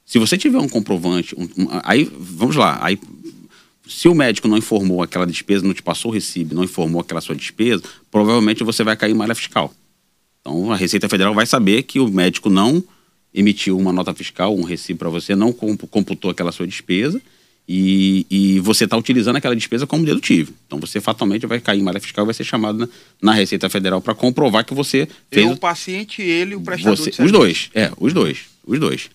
se 0.05 0.19
você 0.19 0.37
tiver 0.37 0.59
um 0.59 0.67
comprovante, 0.67 1.35
um, 1.35 1.43
um, 1.43 1.67
aí, 1.83 2.11
vamos 2.17 2.55
lá, 2.55 2.77
aí, 2.81 2.99
se 3.87 4.07
o 4.07 4.15
médico 4.15 4.47
não 4.47 4.57
informou 4.57 5.01
aquela 5.01 5.25
despesa, 5.25 5.65
não 5.65 5.73
te 5.73 5.81
passou 5.81 6.11
o 6.11 6.13
recibo, 6.13 6.55
não 6.55 6.63
informou 6.63 7.01
aquela 7.01 7.21
sua 7.21 7.35
despesa, 7.35 7.83
provavelmente 8.11 8.63
você 8.63 8.83
vai 8.83 8.97
cair 8.97 9.11
em 9.11 9.15
malha 9.15 9.35
fiscal. 9.35 9.73
Então, 10.41 10.71
a 10.71 10.75
Receita 10.75 11.07
Federal 11.07 11.33
vai 11.33 11.45
saber 11.45 11.83
que 11.83 11.99
o 11.99 12.07
médico 12.09 12.49
não 12.49 12.83
emitiu 13.33 13.77
uma 13.77 13.93
nota 13.93 14.13
fiscal, 14.13 14.55
um 14.55 14.63
recibo 14.63 14.99
para 14.99 15.09
você, 15.09 15.35
não 15.35 15.51
computou 15.53 16.31
aquela 16.31 16.51
sua 16.51 16.67
despesa, 16.67 17.21
e, 17.67 18.25
e 18.29 18.59
você 18.61 18.85
está 18.85 18.95
utilizando 18.95 19.35
aquela 19.35 19.55
despesa 19.55 19.85
como 19.85 20.05
dedutível. 20.05 20.53
Então 20.65 20.79
você 20.79 21.01
fatalmente 21.01 21.45
vai 21.45 21.59
cair 21.59 21.79
em 21.79 21.83
malha 21.83 21.99
fiscal 21.99 22.23
e 22.23 22.27
vai 22.27 22.33
ser 22.33 22.45
chamado 22.45 22.77
na, 22.77 22.89
na 23.21 23.33
Receita 23.33 23.69
Federal 23.69 24.01
para 24.01 24.15
comprovar 24.15 24.63
que 24.63 24.73
você 24.73 25.07
fez. 25.29 25.45
Eu, 25.45 25.51
o 25.53 25.57
paciente, 25.57 26.21
ele 26.21 26.55
o 26.55 26.61
prestador 26.61 26.97
você, 26.97 27.21
Os 27.21 27.31
dois, 27.31 27.69
é, 27.73 27.91
os 27.99 28.13
dois, 28.13 28.45
os 28.65 28.79
dois. 28.79 29.09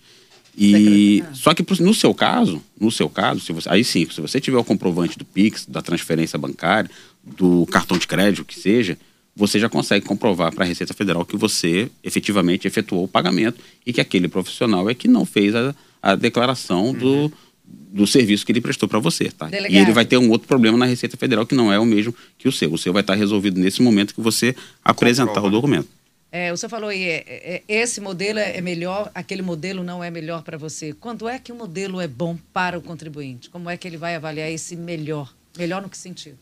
E 0.55 1.23
só 1.33 1.51
que 1.55 1.65
no 1.81 1.95
seu 1.95 2.13
caso, 2.13 2.61
no 2.79 2.91
seu 2.91 3.09
caso, 3.09 3.39
se 3.39 3.51
você, 3.51 3.67
aí 3.69 3.83
sim, 3.83 4.07
se 4.07 4.21
você 4.21 4.39
tiver 4.39 4.57
o 4.57 4.63
comprovante 4.63 5.17
do 5.17 5.25
Pix, 5.25 5.65
da 5.65 5.81
transferência 5.81 6.37
bancária, 6.37 6.91
do 7.23 7.65
cartão 7.65 7.97
de 7.97 8.05
crédito, 8.05 8.45
que 8.45 8.59
seja, 8.59 8.95
você 9.35 9.59
já 9.59 9.67
consegue 9.67 10.05
comprovar 10.05 10.53
para 10.53 10.63
a 10.63 10.67
Receita 10.67 10.93
Federal 10.93 11.25
que 11.25 11.35
você 11.35 11.89
efetivamente 12.03 12.67
efetuou 12.67 13.05
o 13.05 13.07
pagamento 13.07 13.59
e 13.85 13.91
que 13.91 13.99
aquele 13.99 14.27
profissional 14.27 14.89
é 14.89 14.93
que 14.93 15.07
não 15.07 15.25
fez 15.25 15.55
a, 15.55 15.75
a 16.01 16.15
declaração 16.15 16.93
do, 16.93 17.31
do 17.65 18.05
serviço 18.05 18.45
que 18.45 18.51
ele 18.51 18.61
prestou 18.61 18.87
para 18.87 18.99
você, 18.99 19.31
tá? 19.31 19.47
Delegado. 19.47 19.73
E 19.73 19.77
ele 19.77 19.91
vai 19.91 20.05
ter 20.05 20.17
um 20.17 20.29
outro 20.29 20.47
problema 20.47 20.77
na 20.77 20.85
Receita 20.85 21.17
Federal 21.17 21.45
que 21.45 21.55
não 21.55 21.73
é 21.73 21.79
o 21.79 21.85
mesmo 21.85 22.13
que 22.37 22.47
o 22.47 22.51
seu. 22.51 22.71
O 22.71 22.77
seu 22.77 22.93
vai 22.93 23.01
estar 23.01 23.15
resolvido 23.15 23.59
nesse 23.59 23.81
momento 23.81 24.13
que 24.13 24.21
você 24.21 24.55
apresentar 24.83 25.27
Comprova. 25.33 25.47
o 25.47 25.51
documento. 25.51 25.89
É, 26.31 26.51
o 26.51 26.57
senhor 26.57 26.69
falou 26.69 26.89
aí, 26.89 27.03
é, 27.03 27.23
é, 27.27 27.63
esse 27.67 28.01
modelo 28.01 28.39
é 28.39 28.59
melhor, 28.59 29.11
aquele 29.13 29.43
modelo 29.43 29.83
não 29.83 30.03
é 30.03 30.09
melhor 30.09 30.41
para 30.41 30.57
você. 30.57 30.91
Quando 30.91 31.29
é 31.29 31.37
que 31.37 31.51
o 31.51 31.55
modelo 31.55 32.01
é 32.01 32.07
bom 32.07 32.37
para 32.51 32.77
o 32.77 32.81
contribuinte? 32.81 33.51
Como 33.51 33.69
é 33.69 33.77
que 33.77 33.87
ele 33.87 33.97
vai 33.97 34.15
avaliar 34.15 34.51
esse 34.51 34.75
melhor? 34.75 35.31
Melhor 35.55 35.81
no 35.81 35.89
que 35.89 35.97
sentido? 35.97 36.37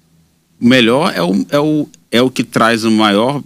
O 0.61 0.67
melhor 0.67 1.11
é 1.15 1.21
o, 1.21 1.45
é 1.49 1.59
o, 1.59 1.89
é 2.11 2.21
o 2.21 2.29
que 2.29 2.43
traz 2.43 2.83
o 2.83 2.91
maior. 2.91 3.43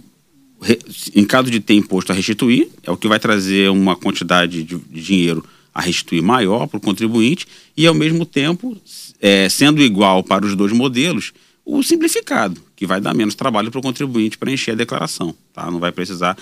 Em 1.14 1.24
caso 1.24 1.50
de 1.50 1.60
ter 1.60 1.74
imposto 1.74 2.12
a 2.12 2.14
restituir, 2.14 2.68
é 2.82 2.90
o 2.90 2.96
que 2.96 3.06
vai 3.08 3.18
trazer 3.18 3.70
uma 3.70 3.94
quantidade 3.94 4.62
de, 4.62 4.76
de 4.76 5.02
dinheiro 5.02 5.44
a 5.72 5.80
restituir 5.82 6.22
maior 6.22 6.66
para 6.66 6.78
o 6.78 6.80
contribuinte 6.80 7.46
e, 7.76 7.86
ao 7.86 7.94
mesmo 7.94 8.24
tempo, 8.24 8.76
é, 9.20 9.48
sendo 9.48 9.82
igual 9.82 10.22
para 10.24 10.44
os 10.46 10.56
dois 10.56 10.72
modelos, 10.72 11.32
o 11.64 11.82
simplificado, 11.82 12.60
que 12.74 12.86
vai 12.86 13.00
dar 13.00 13.12
menos 13.14 13.34
trabalho 13.34 13.70
para 13.70 13.78
o 13.78 13.82
contribuinte 13.82 14.38
preencher 14.38 14.70
a 14.72 14.74
declaração. 14.74 15.34
Tá? 15.52 15.70
Não 15.70 15.78
vai 15.78 15.92
precisar 15.92 16.36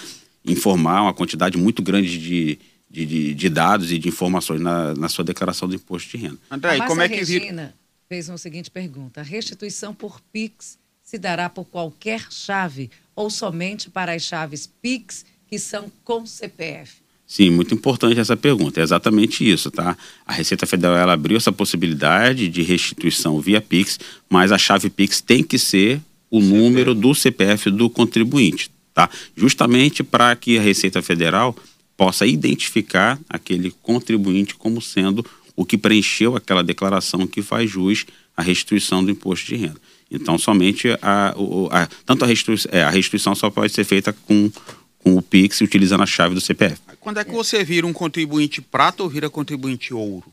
informar 0.46 1.02
uma 1.02 1.12
quantidade 1.14 1.56
muito 1.58 1.82
grande 1.82 2.16
de, 2.18 2.58
de, 2.90 3.06
de- 3.06 3.34
de 3.34 3.48
dados 3.48 3.90
e 3.90 3.98
de 3.98 4.08
informações 4.08 4.60
na, 4.60 4.94
na 4.94 5.08
sua 5.08 5.24
declaração 5.24 5.66
do 5.68 5.74
imposto 5.74 6.10
de 6.16 6.16
renda. 6.24 6.38
André, 6.50 6.76
e 6.76 6.80
como 6.86 7.02
é 7.02 7.08
que 7.08 7.14
vira. 7.40 7.74
Fez 8.08 8.28
uma 8.28 8.38
seguinte 8.38 8.70
pergunta. 8.70 9.20
A 9.20 9.24
restituição 9.24 9.94
por 9.94 10.20
PIX 10.32 10.78
se 11.02 11.18
dará 11.18 11.48
por 11.48 11.64
qualquer 11.64 12.30
chave 12.30 12.90
ou 13.14 13.30
somente 13.30 13.90
para 13.90 14.12
as 14.12 14.22
chaves 14.22 14.70
PIX 14.80 15.24
que 15.46 15.58
são 15.58 15.90
com 16.02 16.26
CPF? 16.26 17.04
Sim, 17.26 17.50
muito 17.50 17.74
importante 17.74 18.20
essa 18.20 18.36
pergunta. 18.36 18.80
É 18.80 18.82
exatamente 18.82 19.48
isso, 19.48 19.70
tá? 19.70 19.96
A 20.26 20.32
Receita 20.32 20.66
Federal 20.66 20.96
ela 20.96 21.14
abriu 21.14 21.36
essa 21.36 21.52
possibilidade 21.52 22.48
de 22.48 22.62
restituição 22.62 23.40
via 23.40 23.60
Pix, 23.60 23.98
mas 24.28 24.52
a 24.52 24.58
chave 24.58 24.90
Pix 24.90 25.20
tem 25.20 25.42
que 25.42 25.58
ser 25.58 26.00
o 26.30 26.40
número 26.40 26.94
do 26.94 27.14
CPF 27.14 27.70
do 27.70 27.88
contribuinte, 27.88 28.70
tá? 28.92 29.08
Justamente 29.36 30.02
para 30.02 30.34
que 30.36 30.58
a 30.58 30.62
Receita 30.62 31.00
Federal 31.00 31.56
possa 31.96 32.26
identificar 32.26 33.18
aquele 33.28 33.70
contribuinte 33.82 34.54
como 34.54 34.82
sendo 34.82 35.24
o 35.56 35.64
que 35.64 35.78
preencheu 35.78 36.36
aquela 36.36 36.62
declaração 36.62 37.26
que 37.26 37.42
faz 37.42 37.70
jus 37.70 38.04
à 38.36 38.42
restituição 38.42 39.04
do 39.04 39.10
imposto 39.10 39.46
de 39.46 39.56
renda. 39.56 39.80
Então, 40.10 40.36
somente 40.38 40.88
a, 41.02 41.34
a- 41.70 41.88
tanto 42.04 42.24
a 42.24 42.28
restituição, 42.28 42.70
é, 42.72 42.82
a 42.82 42.90
restituição 42.90 43.34
só 43.34 43.50
pode 43.50 43.72
ser 43.72 43.84
feita 43.84 44.12
com, 44.12 44.50
com 44.98 45.16
o 45.16 45.22
Pix 45.22 45.60
utilizando 45.60 46.02
a 46.02 46.06
chave 46.06 46.34
do 46.34 46.40
CPF. 46.40 46.78
Quando 47.00 47.18
é 47.18 47.24
que 47.24 47.30
você 47.32 47.62
vira 47.64 47.86
um 47.86 47.92
contribuinte 47.92 48.60
prata 48.60 49.02
ou 49.02 49.08
vira 49.08 49.28
contribuinte 49.30 49.92
ouro? 49.94 50.24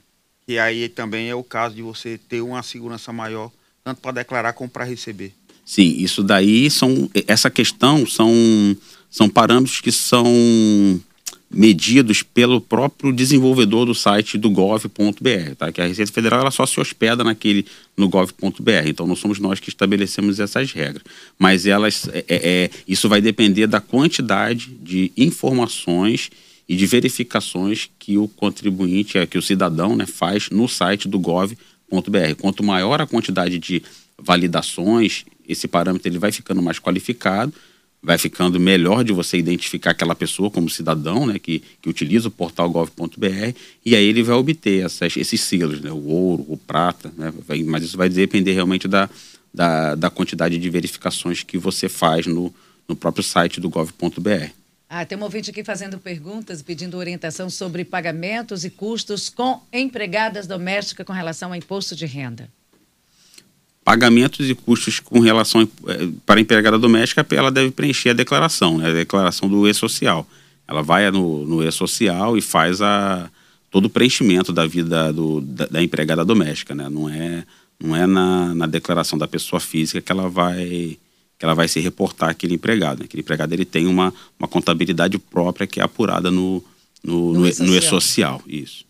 Que 0.45 0.57
aí 0.57 0.89
também 0.89 1.29
é 1.29 1.35
o 1.35 1.43
caso 1.43 1.75
de 1.75 1.81
você 1.81 2.17
ter 2.17 2.41
uma 2.41 2.63
segurança 2.63 3.13
maior, 3.13 3.51
tanto 3.83 4.01
para 4.01 4.11
declarar 4.11 4.53
como 4.53 4.69
para 4.69 4.83
receber. 4.85 5.33
Sim, 5.65 5.95
isso 5.97 6.23
daí 6.23 6.69
são. 6.69 7.09
Essa 7.27 7.49
questão 7.49 8.05
são, 8.05 8.75
são 9.09 9.29
parâmetros 9.29 9.79
que 9.79 9.91
são 9.91 10.99
medidos 11.53 12.24
pelo 12.24 12.62
próprio 12.62 13.12
desenvolvedor 13.12 13.86
do 13.86 13.93
site 13.93 14.38
do 14.38 14.50
gov.br, 14.50 15.55
tá? 15.58 15.72
Que 15.72 15.81
a 15.81 15.88
Receita 15.88 16.12
Federal 16.12 16.41
ela 16.41 16.51
só 16.51 16.65
se 16.65 16.79
hospeda 16.79 17.24
naquele 17.24 17.65
no 17.98 18.08
gov.br. 18.08 18.88
Então 18.88 19.05
não 19.05 19.15
somos 19.15 19.39
nós 19.39 19.60
que 19.60 19.70
estabelecemos 19.70 20.39
essas 20.39 20.72
regras, 20.72 21.03
mas 21.38 21.65
elas 21.65 22.08
é, 22.13 22.24
é, 22.29 22.70
isso 22.88 23.10
vai 23.10 23.22
depender 23.22 23.67
da 23.67 23.81
quantidade 23.81 24.72
de 24.81 25.12
informações 25.17 26.29
e 26.67 26.75
de 26.75 26.86
verificações 26.86 27.89
que 28.00 28.17
o 28.17 28.29
contribuinte, 28.29 29.17
é, 29.17 29.25
que 29.25 29.38
o 29.38 29.41
cidadão, 29.41 29.96
né, 29.96 30.05
faz 30.05 30.50
no 30.50 30.70
site 30.70 31.08
do 31.08 31.20
gov.br. 31.20 32.36
Quanto 32.39 32.63
maior 32.63 33.01
a 33.01 33.08
quantidade 33.08 33.60
de 33.60 33.84
validações, 34.17 35.25
esse 35.48 35.67
parâmetro 35.67 36.08
ele 36.08 36.20
vai 36.20 36.31
ficando 36.31 36.62
mais 36.62 36.79
qualificado, 36.79 37.53
vai 38.03 38.17
ficando 38.17 38.60
melhor 38.60 39.03
de 39.03 39.13
você 39.13 39.38
identificar 39.38 39.91
aquela 39.91 40.15
pessoa 40.15 40.50
como 40.50 40.70
cidadão, 40.70 41.25
né, 41.27 41.38
que, 41.38 41.62
que 41.81 41.88
utiliza 41.89 42.27
o 42.29 42.31
portal 42.31 42.70
gov.br, 42.70 43.55
e 43.86 43.96
aí 43.96 44.03
ele 44.05 44.24
vai 44.24 44.36
obter 44.36 44.84
essas, 44.86 45.15
esses 45.15 45.39
selos, 45.41 45.79
né, 45.81 45.91
o 45.91 46.08
ouro, 46.08 46.46
o 46.48 46.58
prata, 46.58 47.13
né, 47.15 47.31
vai- 47.48 47.63
mas 47.63 47.84
isso 47.84 47.98
vai 47.98 48.10
depender 48.10 48.53
realmente 48.53 48.88
da, 48.88 49.08
da, 49.53 49.93
da 49.96 50.10
quantidade 50.10 50.58
de 50.58 50.70
verificações 50.70 51.43
que 51.43 51.58
você 51.60 51.88
faz 51.88 52.25
no, 52.25 52.51
no 52.88 52.96
próprio 52.96 53.24
site 53.24 53.60
do 53.60 53.70
gov.br. 53.70 54.50
Ah, 54.89 55.05
tem 55.05 55.17
um 55.17 55.24
ouvinte 55.24 55.50
aqui 55.50 55.63
fazendo 55.63 55.98
perguntas, 56.00 56.62
pedindo 56.62 56.98
orientação 56.98 57.50
sobre 57.50 57.86
pagamentos 57.86 58.65
e 58.65 58.70
custos 58.70 59.29
com 59.29 59.62
empregadas 59.72 60.48
domésticas 60.48 61.05
com 61.05 61.13
relação 61.13 61.50
ao 61.50 61.55
imposto 61.55 61.96
de 61.96 62.05
renda. 62.05 62.50
Pagamentos 63.83 64.50
e 64.50 64.53
custos 64.55 65.00
com 65.00 65.19
relação 65.19 65.67
eh, 65.88 66.09
para 66.25 66.39
a 66.39 66.41
empregada 66.41 66.77
doméstica, 66.77 67.25
ela 67.31 67.51
deve 67.51 67.71
preencher 67.71 68.09
a 68.11 68.13
declaração, 68.13 68.77
né, 68.77 68.89
a 68.89 68.93
declaração 68.93 69.50
do 69.50 69.67
e-social. 69.67 70.27
Ela 70.67 70.81
vai 70.83 71.09
no, 71.11 71.45
no 71.45 71.63
e-social 71.67 72.38
e 72.38 72.41
faz 72.41 72.81
a, 72.81 73.29
todo 73.69 73.85
o 73.85 73.89
preenchimento 73.89 74.53
da 74.53 74.65
vida 74.67 75.11
do, 75.11 75.41
da, 75.41 75.65
da 75.65 75.83
empregada 75.83 76.23
doméstica, 76.23 76.73
né? 76.75 76.88
Não 76.89 77.09
é, 77.09 77.43
não 77.83 77.95
é 77.95 78.05
na, 78.05 78.53
na 78.53 78.67
declaração 78.67 79.17
da 79.17 79.27
pessoa 79.27 79.59
física 79.59 80.00
que 80.01 80.11
ela 80.11 80.29
vai 80.29 80.97
que 81.39 81.45
ela 81.45 81.55
vai 81.55 81.67
se 81.67 81.79
reportar 81.79 82.29
aquele 82.29 82.53
empregado. 82.53 83.00
né? 83.00 83.05
Aquele 83.05 83.21
empregado 83.21 83.51
ele 83.51 83.65
tem 83.65 83.88
uma, 83.88 84.13
uma 84.38 84.47
contabilidade 84.47 85.17
própria 85.17 85.65
que 85.65 85.79
é 85.79 85.83
apurada 85.83 86.29
no, 86.29 86.63
no, 87.03 87.33
No 87.33 87.39
no, 87.39 87.47
e- 87.47 87.50
e-social. 87.50 87.67
no 87.67 87.75
e-social. 87.75 88.41
Isso. 88.47 88.85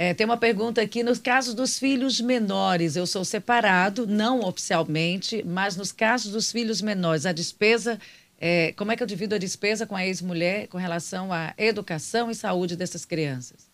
É, 0.00 0.14
tem 0.14 0.24
uma 0.24 0.36
pergunta 0.36 0.80
aqui, 0.80 1.02
nos 1.02 1.18
casos 1.18 1.54
dos 1.54 1.76
filhos 1.76 2.20
menores, 2.20 2.94
eu 2.94 3.04
sou 3.04 3.24
separado, 3.24 4.06
não 4.06 4.44
oficialmente, 4.44 5.44
mas 5.44 5.76
nos 5.76 5.90
casos 5.90 6.30
dos 6.30 6.52
filhos 6.52 6.80
menores, 6.80 7.26
a 7.26 7.32
despesa, 7.32 7.98
é, 8.40 8.72
como 8.76 8.92
é 8.92 8.96
que 8.96 9.02
eu 9.02 9.06
divido 9.08 9.34
a 9.34 9.38
despesa 9.38 9.86
com 9.86 9.96
a 9.96 10.06
ex-mulher 10.06 10.68
com 10.68 10.78
relação 10.78 11.32
à 11.32 11.52
educação 11.58 12.30
e 12.30 12.34
saúde 12.36 12.76
dessas 12.76 13.04
crianças? 13.04 13.68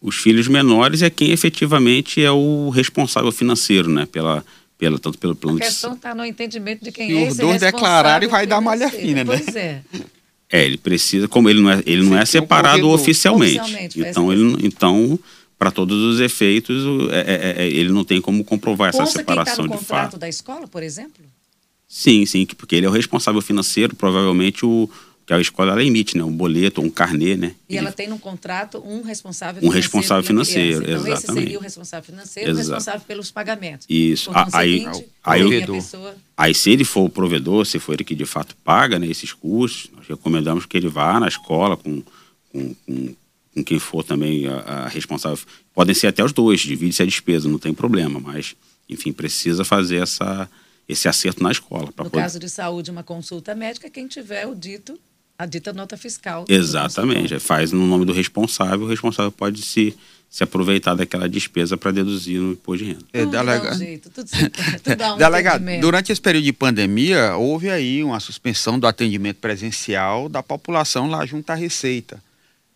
os 0.00 0.16
filhos 0.16 0.46
menores 0.46 1.02
é 1.02 1.10
quem 1.10 1.32
efetivamente 1.32 2.22
é 2.22 2.30
o 2.30 2.70
responsável 2.70 3.32
financeiro, 3.32 3.90
né? 3.90 4.06
Pela, 4.06 4.44
pela, 4.78 4.98
tanto 4.98 5.18
pelo 5.18 5.32
A 5.32 5.36
plano 5.36 5.58
de 5.58 5.66
questão 5.66 5.94
está 5.94 6.14
no 6.14 6.24
entendimento 6.24 6.84
de 6.84 6.92
quem 6.92 7.08
Se 7.08 7.16
é 7.16 7.22
os 7.22 7.28
esse 7.30 7.40
dois 7.40 7.60
responsável 7.60 7.72
declararem, 7.72 8.28
vai 8.28 8.46
dar 8.46 8.60
malha 8.60 8.88
fina, 8.90 9.24
né? 9.24 9.36
Pois 9.36 9.56
é. 9.56 9.82
É, 10.50 10.64
ele 10.64 10.78
precisa, 10.78 11.28
como 11.28 11.48
ele 11.50 11.60
não 11.60 11.70
é, 11.70 11.82
ele 11.84 12.02
não 12.02 12.16
é 12.16 12.24
Sim, 12.24 12.32
separado 12.32 12.88
oficialmente. 12.88 13.60
Oficialmente, 13.60 14.00
então, 14.00 14.32
ele, 14.32 14.56
então, 14.66 15.18
para 15.58 15.70
todos 15.70 15.96
os 16.02 16.20
efeitos, 16.20 16.84
é- 17.10 17.18
é- 17.60 17.64
é- 17.64 17.68
ele 17.68 17.90
não 17.90 18.02
tem 18.04 18.20
como 18.20 18.42
comprovar 18.42 18.88
essa 18.88 18.98
Consta 18.98 19.18
quem 19.18 19.22
separação 19.22 19.64
no 19.66 19.72
de 19.72 19.78
contrato 19.78 20.10
fato. 20.12 20.18
da 20.18 20.28
escola, 20.28 20.66
por 20.66 20.82
exemplo? 20.82 21.22
Sim, 21.86 22.24
sim, 22.24 22.46
que- 22.46 22.54
porque 22.54 22.76
ele 22.76 22.86
é 22.86 22.88
o 22.88 22.92
responsável 22.92 23.40
financeiro, 23.42 23.94
provavelmente 23.94 24.64
o 24.64 24.88
que 25.28 25.34
a 25.34 25.38
escola 25.40 25.72
ela 25.72 25.84
emite, 25.84 26.16
né? 26.16 26.24
Um 26.24 26.32
boleto, 26.32 26.80
um 26.80 26.88
carnê, 26.88 27.36
né? 27.36 27.54
E 27.68 27.74
Ele- 27.74 27.80
ela 27.80 27.92
tem 27.92 28.08
no 28.08 28.18
contrato 28.18 28.78
um 28.78 29.02
responsável 29.02 29.58
Um 29.58 29.70
financeiro. 29.70 29.82
responsável 29.82 30.24
pela 30.24 30.42
criança. 30.42 30.52
financeiro, 30.52 30.82
então, 30.90 30.96
esse 31.02 31.10
exatamente. 31.12 31.42
seria 31.44 31.58
o 31.58 31.62
responsável 31.62 32.04
financeiro, 32.06 32.48
o 32.48 32.52
Exato. 32.52 32.68
responsável 32.70 33.06
pelos 33.06 33.30
pagamentos. 33.30 33.86
Isso. 33.90 34.32
Por 34.32 34.38
aí- 34.54 34.86
aí 35.22 35.42
a 35.42 35.44
o- 35.44 35.48
minha 35.50 35.66
pessoa... 35.66 36.16
Aí, 36.34 36.54
se 36.54 36.70
ele 36.70 36.82
for 36.84 37.02
o 37.04 37.10
provedor, 37.10 37.66
se 37.66 37.78
for 37.78 37.92
ele 37.92 38.04
que 38.04 38.14
de 38.14 38.24
fato 38.24 38.56
paga 38.64 38.98
né, 38.98 39.06
esses 39.06 39.30
custos, 39.34 39.90
nós 39.94 40.06
recomendamos 40.06 40.64
que 40.64 40.78
ele 40.78 40.88
vá 40.88 41.20
na 41.20 41.28
escola 41.28 41.76
com, 41.76 42.02
com, 42.50 42.74
com, 42.86 43.14
com 43.54 43.64
quem 43.64 43.78
for 43.78 44.02
também 44.02 44.46
a, 44.46 44.56
a 44.60 44.88
responsável. 44.88 45.38
Podem 45.74 45.94
ser 45.94 46.06
até 46.06 46.24
os 46.24 46.32
dois, 46.32 46.60
divide-se 46.60 47.02
a 47.02 47.04
despesa, 47.06 47.46
não 47.50 47.58
tem 47.58 47.74
problema, 47.74 48.18
mas, 48.18 48.56
enfim, 48.88 49.12
precisa 49.12 49.62
fazer 49.62 49.96
essa, 49.96 50.48
esse 50.88 51.06
acerto 51.06 51.42
na 51.42 51.52
escola. 51.52 51.84
No 51.86 51.92
poder- 51.92 52.10
caso 52.18 52.38
de 52.38 52.48
saúde, 52.48 52.90
uma 52.90 53.02
consulta 53.02 53.54
médica, 53.54 53.90
quem 53.90 54.06
tiver 54.08 54.46
o 54.46 54.54
dito, 54.54 54.98
a 55.38 55.46
dita 55.46 55.72
nota 55.72 55.96
fiscal. 55.96 56.44
Exatamente, 56.48 57.18
consultório. 57.20 57.40
faz 57.40 57.70
no 57.72 57.86
nome 57.86 58.04
do 58.04 58.12
responsável, 58.12 58.82
o 58.86 58.88
responsável 58.88 59.30
pode 59.30 59.62
se, 59.62 59.96
se 60.28 60.42
aproveitar 60.42 60.94
daquela 60.96 61.28
despesa 61.28 61.76
para 61.76 61.92
deduzir 61.92 62.40
no 62.40 62.52
imposto 62.52 62.84
de 62.84 62.90
renda. 62.92 63.04
É, 63.12 63.20
Tudo 63.20 63.30
dá 63.32 63.38
delega- 63.44 63.72
um 63.74 63.78
jeito, 63.78 64.10
tudo, 64.10 64.28
se- 64.28 64.48
tudo 64.82 64.96
dá 64.96 65.14
um 65.14 65.16
Delegado, 65.16 65.64
durante 65.80 66.10
esse 66.10 66.20
período 66.20 66.44
de 66.44 66.52
pandemia, 66.52 67.36
houve 67.36 67.70
aí 67.70 68.02
uma 68.02 68.18
suspensão 68.18 68.78
do 68.80 68.86
atendimento 68.86 69.36
presencial 69.36 70.28
da 70.28 70.42
população 70.42 71.08
lá 71.08 71.24
junto 71.24 71.48
à 71.50 71.54
Receita. 71.54 72.20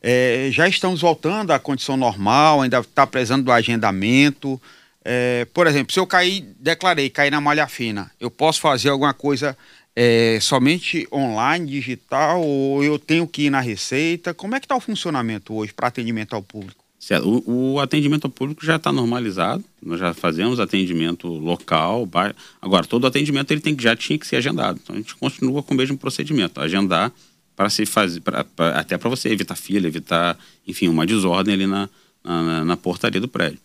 É, 0.00 0.48
já 0.52 0.68
estamos 0.68 1.00
voltando 1.00 1.50
à 1.52 1.58
condição 1.58 1.96
normal, 1.96 2.60
ainda 2.62 2.78
está 2.78 3.06
precisando 3.06 3.44
do 3.44 3.52
agendamento. 3.52 4.60
É, 5.04 5.46
por 5.52 5.66
exemplo, 5.66 5.92
se 5.92 5.98
eu 5.98 6.06
cair, 6.06 6.44
declarei, 6.60 7.10
cair 7.10 7.30
na 7.32 7.40
malha 7.40 7.66
fina, 7.66 8.08
eu 8.20 8.30
posso 8.30 8.60
fazer 8.60 8.88
alguma 8.88 9.12
coisa 9.12 9.56
é, 9.94 10.38
somente 10.40 11.06
online, 11.12 11.66
digital, 11.66 12.42
ou 12.42 12.82
eu 12.82 12.98
tenho 12.98 13.26
que 13.26 13.42
ir 13.42 13.50
na 13.50 13.60
Receita? 13.60 14.32
Como 14.34 14.54
é 14.54 14.60
que 14.60 14.64
está 14.66 14.76
o 14.76 14.80
funcionamento 14.80 15.52
hoje 15.54 15.72
para 15.72 15.88
atendimento 15.88 16.34
ao 16.34 16.42
público? 16.42 16.82
Certo. 16.98 17.28
O, 17.46 17.72
o 17.74 17.80
atendimento 17.80 18.24
ao 18.26 18.30
público 18.30 18.64
já 18.64 18.76
está 18.76 18.92
normalizado. 18.92 19.64
Nós 19.82 19.98
já 19.98 20.14
fazemos 20.14 20.60
atendimento 20.60 21.26
local. 21.26 22.06
ba- 22.06 22.34
Agora, 22.60 22.86
todo 22.86 23.06
atendimento 23.06 23.50
ele 23.50 23.60
tem 23.60 23.74
que 23.74 23.82
já 23.82 23.96
tinha 23.96 24.16
que 24.18 24.26
ser 24.26 24.36
agendado. 24.36 24.78
Então 24.82 24.94
a 24.94 24.98
gente 24.98 25.14
continua 25.16 25.62
com 25.62 25.74
o 25.74 25.76
mesmo 25.76 25.98
procedimento, 25.98 26.60
agendar 26.60 27.12
para 27.56 27.68
se 27.68 27.84
fazer, 27.84 28.20
pra- 28.20 28.44
pra- 28.44 28.78
até 28.78 28.96
para 28.96 29.10
você 29.10 29.28
evitar 29.30 29.56
fila, 29.56 29.86
evitar, 29.86 30.38
enfim, 30.66 30.86
uma 30.88 31.04
desordem 31.04 31.54
ali 31.54 31.66
na, 31.66 31.88
na, 32.24 32.64
na 32.64 32.76
portaria 32.76 33.20
do 33.20 33.28
prédio. 33.28 33.58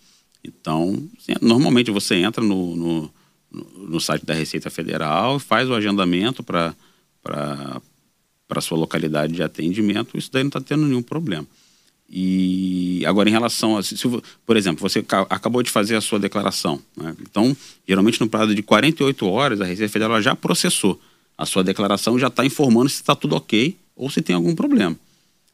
Então, 0.44 1.08
normalmente 1.42 1.92
você 1.92 2.16
entra 2.16 2.44
no, 2.44 2.76
no, 2.76 3.14
no, 3.52 4.00
site 4.00 4.26
da 4.26 4.34
Receita 4.34 4.70
Federal, 4.70 5.40
faz 5.40 5.70
o 5.70 5.74
agendamento 5.74 6.44
para 6.44 6.76
a 7.24 8.62
sua 8.62 8.78
localidade 8.78 9.34
de 9.34 9.44
atendimento, 9.44 10.18
isso 10.18 10.32
daí 10.32 10.44
não 10.44 10.50
está 10.50 10.62
tendo 10.62 10.86
nenhum 10.86 11.02
problema. 11.02 11.48
E 12.10 13.04
agora, 13.06 13.28
em 13.28 13.32
relação 13.34 13.76
a. 13.76 13.84
Se, 13.84 13.96
por 14.46 14.56
exemplo, 14.56 14.82
você 14.82 15.04
acabou 15.30 15.62
de 15.62 15.70
fazer 15.70 15.96
a 15.96 16.02
sua 16.02 16.18
declaração. 16.18 16.82
Né? 16.96 17.14
Então, 17.22 17.56
geralmente, 17.86 18.22
no 18.22 18.30
prazo 18.30 18.56
de 18.56 18.64
48 18.64 19.28
horas, 19.28 19.60
a 19.60 19.66
Receita 19.66 19.92
Federal 19.92 20.22
já 20.22 20.34
processou 20.34 21.00
a 21.38 21.46
sua 21.46 21.64
declaração, 21.64 22.18
já 22.18 22.28
está 22.28 22.46
informando 22.46 22.88
se 22.90 22.96
está 22.96 23.14
tudo 23.14 23.36
ok 23.36 23.76
ou 23.96 24.10
se 24.10 24.22
tem 24.22 24.36
algum 24.36 24.56
problema. 24.56 24.96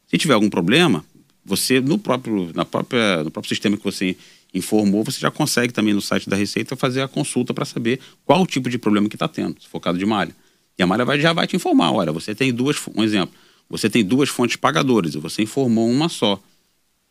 Se 0.07 0.17
tiver 0.17 0.35
algum 0.35 0.49
problema, 0.49 1.03
você, 1.43 1.81
no 1.81 1.97
próprio, 1.97 2.51
na 2.53 2.63
própria, 2.63 3.23
no 3.23 3.31
próprio 3.31 3.49
sistema 3.49 3.75
que 3.75 3.83
você 3.83 4.15
informou, 4.53 5.03
você 5.03 5.19
já 5.19 5.31
consegue 5.31 5.73
também 5.73 5.93
no 5.93 6.01
site 6.01 6.29
da 6.29 6.35
Receita 6.35 6.75
fazer 6.75 7.01
a 7.01 7.07
consulta 7.07 7.53
para 7.53 7.65
saber 7.65 7.99
qual 8.25 8.41
o 8.41 8.45
tipo 8.45 8.69
de 8.69 8.77
problema 8.77 9.09
que 9.09 9.15
está 9.15 9.27
tendo, 9.27 9.61
se 9.61 9.67
for 9.67 9.79
caso 9.79 9.97
de 9.97 10.05
malha. 10.05 10.35
E 10.77 10.83
a 10.83 10.87
malha 10.87 11.03
vai, 11.03 11.19
já 11.19 11.33
vai 11.33 11.47
te 11.47 11.55
informar, 11.55 11.91
olha, 11.91 12.11
você 12.11 12.35
tem 12.35 12.53
duas, 12.53 12.77
um 12.95 13.03
exemplo, 13.03 13.33
você 13.69 13.89
tem 13.89 14.03
duas 14.03 14.29
fontes 14.29 14.55
pagadoras 14.55 15.15
e 15.15 15.17
você 15.17 15.41
informou 15.41 15.89
uma 15.89 16.07
só. 16.09 16.39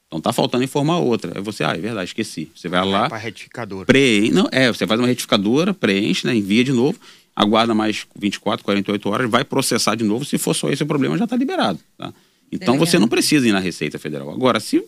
Então 0.06 0.20
tá 0.20 0.32
faltando 0.32 0.62
informar 0.62 0.98
outra. 0.98 1.32
Aí 1.34 1.42
você, 1.42 1.64
ah, 1.64 1.72
é 1.74 1.78
verdade, 1.78 2.10
esqueci. 2.10 2.50
Você 2.54 2.68
vai 2.68 2.84
lá. 2.84 3.08
Para 3.08 3.16
retificadora. 3.16 3.86
Preenche, 3.86 4.30
não, 4.30 4.46
é, 4.52 4.68
você 4.68 4.86
faz 4.86 5.00
uma 5.00 5.06
retificadora, 5.06 5.72
preenche, 5.72 6.26
né, 6.26 6.34
envia 6.34 6.62
de 6.62 6.72
novo, 6.72 6.98
aguarda 7.34 7.74
mais 7.74 8.06
24, 8.14 8.62
48 8.62 9.08
horas, 9.08 9.30
vai 9.30 9.42
processar 9.42 9.94
de 9.94 10.04
novo. 10.04 10.24
Se 10.24 10.36
for 10.36 10.54
só 10.54 10.68
esse 10.68 10.82
o 10.82 10.86
problema, 10.86 11.16
já 11.16 11.24
está 11.24 11.34
liberado. 11.34 11.80
Tá? 11.96 12.12
Então 12.52 12.76
você 12.78 12.98
não 12.98 13.08
precisa 13.08 13.48
ir 13.48 13.52
na 13.52 13.58
Receita 13.58 13.98
Federal. 13.98 14.30
Agora, 14.30 14.60
se 14.60 14.84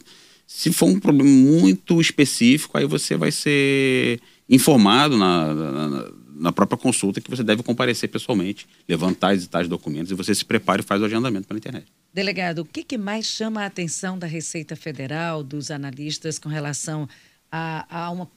se 0.47 0.73
for 0.73 0.87
um 0.87 1.01
problema 1.01 1.29
muito 1.31 2.01
específico, 2.01 2.77
aí 2.77 2.87
você 2.87 3.17
vai 3.17 3.31
ser 3.31 4.21
informado 4.49 5.17
na, 5.17 5.55
na, 5.55 6.13
na, 6.37 6.53
própria 6.53 6.77
consulta 6.77 7.21
que 7.21 7.31
você 7.31 7.43
deve 7.43 7.63
comparecer 7.63 8.09
pessoalmente, 8.09 8.67
levantar 8.89 9.35
e 9.35 9.47
tais 9.47 9.69
documentos 9.69 10.11
e 10.11 10.15
você 10.15 10.35
se 10.35 10.45
prepara 10.45 10.83
e 10.83 10.85
faz 10.85 11.01
o 11.01 11.05
agendamento 11.07 11.49
pela 11.49 11.59
internet. 11.59 11.87
Delegado, 12.13 12.61
o 12.61 12.65
que, 12.65 12.85
que 12.85 12.99
mais 12.99 13.27
chama 13.27 13.63
a 13.63 13.67
atenção 13.67 14.19
da 14.19 14.27
Receita 14.27 14.77
Federal, 14.77 15.43
dos 15.43 15.71
analistas, 15.71 16.39
com 16.39 16.49
relação 16.49 17.09
a, 17.51 18.05
a 18.05 18.11
uma 18.11 18.31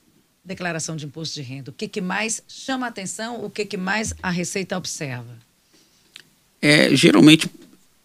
declaração 0.44 0.96
de 0.96 1.06
imposto 1.06 1.36
de 1.36 1.42
renda? 1.42 1.72
O 1.72 1.74
que, 1.74 1.88
que 1.88 2.02
mais 2.02 2.42
chama 2.48 2.86
a 2.86 2.90
atenção? 2.90 3.44
O 3.44 3.50
que, 3.50 3.66
que 3.66 3.78
mais 3.78 4.14
a 4.24 4.32
Receita 4.32 4.78
observa? 4.78 5.38
É, 6.62 6.96
geralmente, 6.96 7.48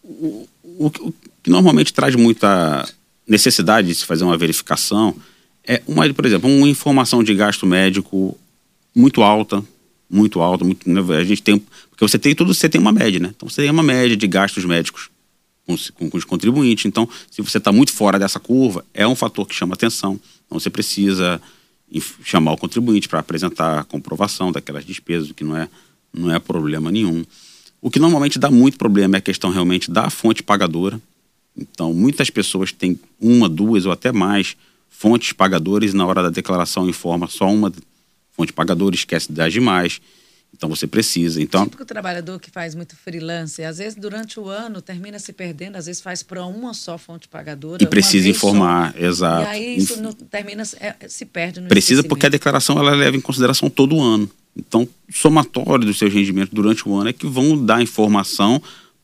o, 0.03 0.47
o, 0.63 0.85
o 0.87 1.13
que 1.41 1.49
normalmente 1.49 1.93
traz 1.93 2.15
muita 2.15 2.87
necessidade 3.27 3.87
de 3.87 3.95
se 3.95 4.05
fazer 4.05 4.23
uma 4.23 4.37
verificação 4.37 5.15
é 5.65 5.81
uma, 5.87 6.11
por 6.13 6.25
exemplo, 6.25 6.49
uma 6.49 6.67
informação 6.67 7.23
de 7.23 7.33
gasto 7.33 7.65
médico 7.65 8.37
muito 8.93 9.23
alta, 9.23 9.63
muito 10.09 10.41
alta, 10.41 10.63
muito, 10.65 10.89
né, 10.89 11.01
a 11.17 11.23
gente 11.23 11.41
tem, 11.41 11.57
porque 11.89 12.05
você 12.07 12.19
tem 12.19 12.35
tudo, 12.35 12.53
você 12.53 12.69
tem 12.69 12.79
uma 12.79 12.91
média, 12.91 13.19
né? 13.19 13.31
Então 13.35 13.49
você 13.49 13.61
tem 13.61 13.71
uma 13.71 13.81
média 13.81 14.15
de 14.15 14.27
gastos 14.27 14.65
médicos 14.65 15.09
com, 15.65 15.75
com, 15.95 16.09
com 16.09 16.17
os 16.17 16.25
contribuintes. 16.25 16.85
Então, 16.85 17.07
se 17.31 17.41
você 17.41 17.57
está 17.57 17.71
muito 17.71 17.93
fora 17.93 18.19
dessa 18.19 18.39
curva, 18.39 18.85
é 18.93 19.07
um 19.07 19.15
fator 19.15 19.47
que 19.47 19.55
chama 19.55 19.73
atenção. 19.73 20.19
Então 20.45 20.59
você 20.59 20.69
precisa 20.69 21.41
chamar 22.23 22.53
o 22.53 22.57
contribuinte 22.57 23.07
para 23.07 23.19
apresentar 23.19 23.79
a 23.79 23.83
comprovação 23.83 24.51
daquelas 24.51 24.85
despesas, 24.85 25.31
que 25.31 25.43
não 25.43 25.55
é, 25.55 25.69
não 26.13 26.33
é 26.33 26.39
problema 26.39 26.91
nenhum. 26.91 27.23
O 27.81 27.89
que 27.89 27.99
normalmente 27.99 28.39
dá 28.39 28.49
muito 28.49 28.77
problema 28.77 29.17
é 29.17 29.19
a 29.19 29.21
questão 29.21 29.49
realmente 29.49 29.91
da 29.91 30.09
fonte 30.09 30.41
pagadora. 30.41 30.99
Então, 31.55 31.93
muitas 31.93 32.29
pessoas 32.29 32.71
têm 32.71 32.99
uma, 33.19 33.47
duas 33.47 33.85
ou 33.85 33.91
até 33.91 34.11
mais 34.11 34.55
fontes 34.89 35.33
pagadoras 35.33 35.91
e 35.91 35.95
na 35.95 36.05
hora 36.05 36.23
da 36.23 36.29
declaração 36.29 36.87
informa 36.87 37.27
só 37.27 37.51
uma 37.51 37.71
fonte 38.31 38.53
pagadora, 38.53 38.95
esquece 38.95 39.31
das 39.31 39.51
demais. 39.53 39.99
Então 40.55 40.69
você 40.69 40.85
precisa. 40.85 41.41
Então, 41.41 41.63
típico 41.63 41.83
trabalhador 41.83 42.39
que 42.39 42.51
faz 42.51 42.75
muito 42.75 42.95
freelance, 42.95 43.63
às 43.63 43.79
vezes 43.79 43.95
durante 43.95 44.39
o 44.39 44.47
ano 44.47 44.81
termina 44.81 45.17
se 45.17 45.33
perdendo, 45.33 45.77
às 45.77 45.87
vezes 45.87 45.99
faz 45.99 46.21
para 46.21 46.45
uma 46.45 46.75
só 46.75 46.97
fonte 46.97 47.27
pagadora. 47.27 47.83
E 47.83 47.87
precisa 47.87 48.29
informar, 48.29 48.93
só. 48.93 48.99
exato. 48.99 49.43
E 49.43 49.47
aí 49.47 49.77
isso 49.77 49.99
não, 49.99 50.13
termina, 50.13 50.61
é, 50.79 50.95
se 51.07 51.25
perde 51.25 51.59
no 51.59 51.67
Precisa 51.67 52.03
porque 52.03 52.27
a 52.27 52.29
declaração 52.29 52.77
ela 52.77 52.91
leva 52.91 53.17
em 53.17 53.21
consideração 53.21 53.67
todo 53.69 53.95
o 53.95 54.01
ano. 54.01 54.29
Então, 54.55 54.87
somatório 55.11 55.85
dos 55.85 55.97
seus 55.97 56.13
rendimentos 56.13 56.53
durante 56.53 56.87
o 56.87 56.95
ano 56.95 57.09
é 57.09 57.13
que 57.13 57.25
vão 57.25 57.57
dar 57.57 57.81
informação 57.81 58.61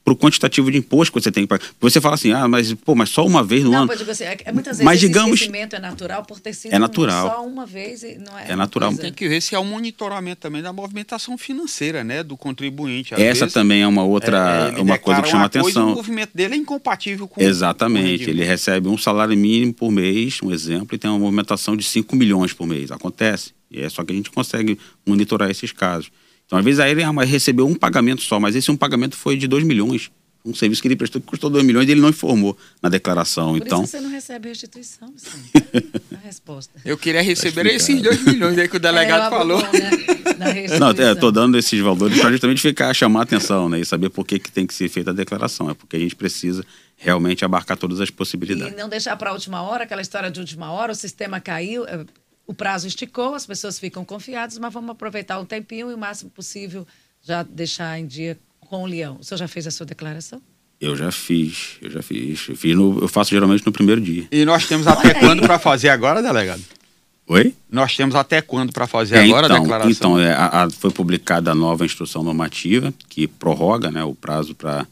para 0.09 0.13
o 0.13 0.15
quantitativo 0.15 0.71
de 0.71 0.77
imposto 0.77 1.13
que 1.13 1.21
você 1.21 1.31
tem 1.31 1.43
que 1.43 1.47
pagar. 1.47 1.63
Você 1.79 2.01
fala 2.01 2.15
assim, 2.15 2.31
ah, 2.31 2.47
mas, 2.47 2.73
pô, 2.73 2.95
mas 2.95 3.09
só 3.09 3.25
uma 3.25 3.43
vez 3.43 3.63
no 3.63 3.71
não, 3.71 3.83
ano. 3.83 4.05
Você, 4.05 4.23
é, 4.23 4.37
é, 4.45 4.51
muitas 4.51 4.77
vezes 4.77 4.85
mas, 4.85 4.99
digamos, 4.99 5.35
esquecimento 5.35 5.75
é 5.75 5.79
natural 5.79 6.23
por 6.25 6.39
ter 6.39 6.53
sido 6.53 6.73
é 6.73 6.79
natural. 6.79 7.29
só 7.29 7.45
uma 7.45 7.65
vez. 7.65 8.03
Não 8.25 8.37
é, 8.37 8.51
é 8.51 8.55
natural. 8.55 8.95
Tem 8.95 9.13
que 9.13 9.27
ver 9.27 9.41
se 9.41 9.53
é 9.53 9.59
um 9.59 9.65
monitoramento 9.65 10.41
também 10.41 10.61
da 10.61 10.73
movimentação 10.73 11.37
financeira, 11.37 12.03
né, 12.03 12.23
do 12.23 12.35
contribuinte. 12.35 13.13
Às 13.13 13.19
Essa 13.19 13.39
vezes, 13.41 13.53
também 13.53 13.81
é 13.81 13.87
uma 13.87 14.03
outra, 14.03 14.73
é, 14.75 14.81
uma 14.81 14.97
coisa 14.97 15.21
que 15.21 15.29
chama 15.29 15.45
atenção. 15.45 15.93
o 15.93 15.95
movimento 15.95 16.31
dele 16.33 16.55
é 16.55 16.57
incompatível 16.57 17.27
com 17.27 17.41
Exatamente. 17.41 18.25
Com 18.25 18.31
ele 18.31 18.43
recebe 18.43 18.87
um 18.87 18.97
salário 18.97 19.37
mínimo 19.37 19.73
por 19.73 19.91
mês, 19.91 20.39
um 20.41 20.51
exemplo, 20.51 20.95
e 20.95 20.97
tem 20.97 21.09
uma 21.09 21.19
movimentação 21.19 21.77
de 21.77 21.83
5 21.83 22.15
milhões 22.15 22.53
por 22.53 22.65
mês. 22.65 22.91
Acontece. 22.91 23.51
E 23.69 23.81
é 23.81 23.89
só 23.89 24.03
que 24.03 24.11
a 24.11 24.15
gente 24.15 24.31
consegue 24.31 24.79
monitorar 25.05 25.51
esses 25.51 25.71
casos. 25.71 26.09
Então, 26.49 26.57
às 26.57 26.65
vezes, 26.65 26.79
aí 26.79 26.89
ele 26.89 27.03
recebeu 27.25 27.67
um 27.67 27.75
pagamento 27.75 28.23
só, 28.23 28.39
mas 28.39 28.55
esse 28.55 28.71
um 28.71 28.75
pagamento 28.75 29.15
foi 29.15 29.37
de 29.37 29.47
2 29.47 29.63
milhões 29.63 30.09
um 30.45 30.53
serviço 30.55 30.81
que 30.81 30.87
ele 30.87 30.95
prestou 30.95 31.21
que 31.21 31.27
custou 31.27 31.49
2 31.49 31.63
milhões 31.63 31.87
e 31.87 31.91
ele 31.91 32.01
não 32.01 32.09
informou 32.09 32.57
na 32.81 32.89
declaração. 32.89 33.53
Por 33.53 33.65
então... 33.65 33.83
isso 33.83 33.91
você 33.91 34.01
não 34.01 34.09
recebe 34.09 34.47
restituição, 34.47 35.13
a 36.15 36.17
resposta. 36.25 36.79
Eu 36.85 36.97
queria 36.97 37.21
receber 37.21 37.67
esses 37.67 38.01
2 38.01 38.25
milhões 38.25 38.57
aí 38.57 38.67
que 38.67 38.77
o 38.77 38.79
delegado 38.79 39.27
é, 39.27 39.37
falou. 39.37 39.61
Né? 39.61 39.69
Não, 40.79 40.91
estou 40.91 41.33
dando 41.33 41.57
esses 41.57 41.77
valores 41.81 42.17
para 42.17 42.31
justamente 42.31 42.61
ficar, 42.61 42.93
chamar 42.93 43.19
a 43.19 43.23
atenção 43.23 43.67
né, 43.67 43.81
e 43.81 43.85
saber 43.85 44.09
por 44.09 44.25
que, 44.25 44.39
que 44.39 44.49
tem 44.49 44.65
que 44.65 44.73
ser 44.73 44.87
feita 44.87 45.09
a 45.09 45.13
declaração. 45.13 45.69
É 45.69 45.73
porque 45.73 45.97
a 45.97 45.99
gente 45.99 46.15
precisa 46.15 46.65
realmente 46.95 47.43
abarcar 47.43 47.75
todas 47.75 47.99
as 47.99 48.09
possibilidades. 48.09 48.73
E 48.73 48.77
não 48.77 48.87
deixar 48.87 49.17
para 49.17 49.31
a 49.31 49.33
última 49.33 49.61
hora, 49.61 49.83
aquela 49.83 50.01
história 50.01 50.31
de 50.31 50.39
última 50.39 50.71
hora, 50.71 50.93
o 50.93 50.95
sistema 50.95 51.41
caiu, 51.41 51.85
é, 51.85 52.05
o 52.49 52.53
prazo 52.55 52.87
esticou, 52.87 53.35
as 53.35 53.45
pessoas 53.45 53.77
ficam 53.77 54.03
confiadas, 54.03 54.57
mas 54.57 54.73
vamos 54.73 54.89
aproveitar 54.89 55.39
um 55.39 55.45
tempinho 55.45 55.91
e 55.91 55.93
o 55.93 55.97
máximo 55.99 56.31
possível 56.31 56.83
já 57.21 57.43
deixar 57.43 57.99
em 57.99 58.07
dia 58.07 58.39
com 58.59 58.81
o 58.81 58.87
leão. 58.87 59.17
O 59.19 59.23
senhor 59.23 59.37
já 59.37 59.47
fez 59.47 59.67
a 59.67 59.71
sua 59.71 59.85
declaração? 59.85 60.41
Eu 60.81 60.95
já 60.95 61.11
fiz, 61.11 61.77
eu 61.79 61.91
já 61.91 62.01
fiz. 62.01 62.49
Eu, 62.49 62.55
fiz 62.55 62.75
no, 62.75 63.01
eu 63.01 63.07
faço 63.07 63.29
geralmente 63.29 63.63
no 63.63 63.71
primeiro 63.71 64.01
dia. 64.01 64.27
E 64.31 64.45
nós 64.45 64.65
temos 64.65 64.87
até 64.87 65.13
quando 65.13 65.43
para 65.43 65.59
fazer 65.59 65.89
agora, 65.89 66.23
delegado? 66.23 66.63
Oi? 67.27 67.53
Nós 67.71 67.95
temos 67.95 68.15
até 68.15 68.41
quando 68.41 68.73
para 68.73 68.87
fazer 68.87 69.17
é, 69.17 69.25
agora 69.25 69.45
então, 69.45 69.57
a 69.57 69.59
declaração? 69.59 69.91
Então, 69.91 70.19
é, 70.19 70.33
a, 70.33 70.63
a, 70.63 70.69
foi 70.71 70.89
publicada 70.89 71.51
a 71.51 71.55
nova 71.55 71.85
instrução 71.85 72.23
normativa 72.23 72.91
que 73.07 73.27
prorroga 73.27 73.91
né, 73.91 74.03
o 74.03 74.15
prazo 74.15 74.55
para 74.55 74.87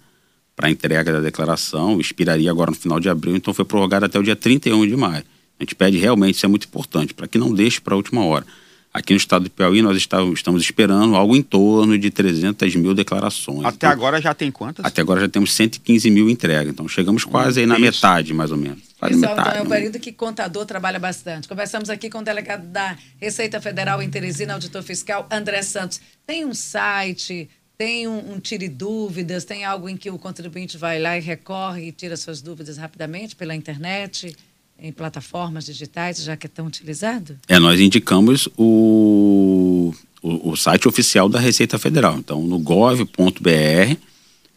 a 0.61 0.69
entrega 0.69 1.11
da 1.11 1.21
declaração. 1.21 1.99
Expiraria 1.99 2.51
agora 2.51 2.69
no 2.69 2.77
final 2.77 2.99
de 2.99 3.09
abril, 3.09 3.35
então 3.35 3.51
foi 3.51 3.65
prorrogada 3.65 4.05
até 4.05 4.19
o 4.19 4.23
dia 4.23 4.35
31 4.35 4.85
de 4.85 4.95
maio. 4.95 5.23
A 5.59 5.63
gente 5.63 5.75
pede 5.75 5.97
realmente, 5.97 6.35
isso 6.35 6.45
é 6.45 6.49
muito 6.49 6.65
importante, 6.65 7.13
para 7.13 7.27
que 7.27 7.37
não 7.37 7.53
deixe 7.53 7.81
para 7.81 7.93
a 7.93 7.97
última 7.97 8.23
hora. 8.25 8.45
Aqui 8.93 9.13
no 9.13 9.17
estado 9.17 9.43
do 9.43 9.49
Piauí, 9.51 9.81
nós 9.81 9.95
estamos 9.97 10.63
esperando 10.63 11.15
algo 11.15 11.35
em 11.35 11.41
torno 11.43 11.97
de 11.99 12.09
300 12.09 12.75
mil 12.75 12.95
declarações. 12.95 13.65
Até 13.65 13.75
então, 13.75 13.89
agora 13.91 14.19
já 14.19 14.33
tem 14.33 14.49
quantas? 14.49 14.83
Até 14.83 15.01
agora 15.01 15.21
já 15.21 15.29
temos 15.29 15.53
115 15.53 16.09
mil 16.09 16.29
entregas. 16.29 16.73
Então, 16.73 16.87
chegamos 16.87 17.23
quase 17.23 17.59
aí 17.59 17.65
na 17.65 17.77
metade, 17.77 18.33
mais 18.33 18.51
ou 18.51 18.57
menos. 18.57 18.79
Quase 18.99 19.13
Pessoal, 19.13 19.35
metade, 19.35 19.49
então 19.49 19.61
é 19.61 19.65
um 19.65 19.69
período 19.69 19.99
que 19.99 20.11
contador 20.11 20.65
trabalha 20.65 20.97
bastante. 20.97 21.47
Conversamos 21.47 21.91
aqui 21.91 22.09
com 22.09 22.19
o 22.19 22.23
delegado 22.23 22.65
da 22.67 22.97
Receita 23.21 23.61
Federal 23.61 24.01
em 24.01 24.09
Teresina, 24.09 24.53
auditor 24.53 24.81
fiscal, 24.81 25.27
André 25.29 25.61
Santos. 25.61 26.01
Tem 26.25 26.43
um 26.43 26.55
site, 26.55 27.47
tem 27.77 28.07
um, 28.07 28.33
um 28.33 28.39
tire 28.39 28.67
dúvidas, 28.67 29.45
tem 29.45 29.63
algo 29.63 29.87
em 29.87 29.95
que 29.95 30.09
o 30.09 30.17
contribuinte 30.17 30.75
vai 30.75 30.99
lá 30.99 31.15
e 31.15 31.21
recorre 31.21 31.89
e 31.89 31.91
tira 31.91 32.17
suas 32.17 32.41
dúvidas 32.41 32.77
rapidamente 32.77 33.35
pela 33.35 33.53
internet? 33.53 34.35
Em 34.79 34.91
plataformas 34.91 35.65
digitais, 35.65 36.23
já 36.23 36.37
que 36.37 36.47
é 36.47 36.49
tão 36.49 36.67
utilizado? 36.67 37.37
É, 37.47 37.59
nós 37.59 37.79
indicamos 37.79 38.47
o, 38.57 39.93
o, 40.21 40.51
o 40.51 40.55
site 40.55 40.87
oficial 40.87 41.27
da 41.27 41.39
Receita 41.39 41.79
Federal. 41.79 42.17
Então, 42.17 42.41
no 42.43 42.59
gov.br 42.59 43.97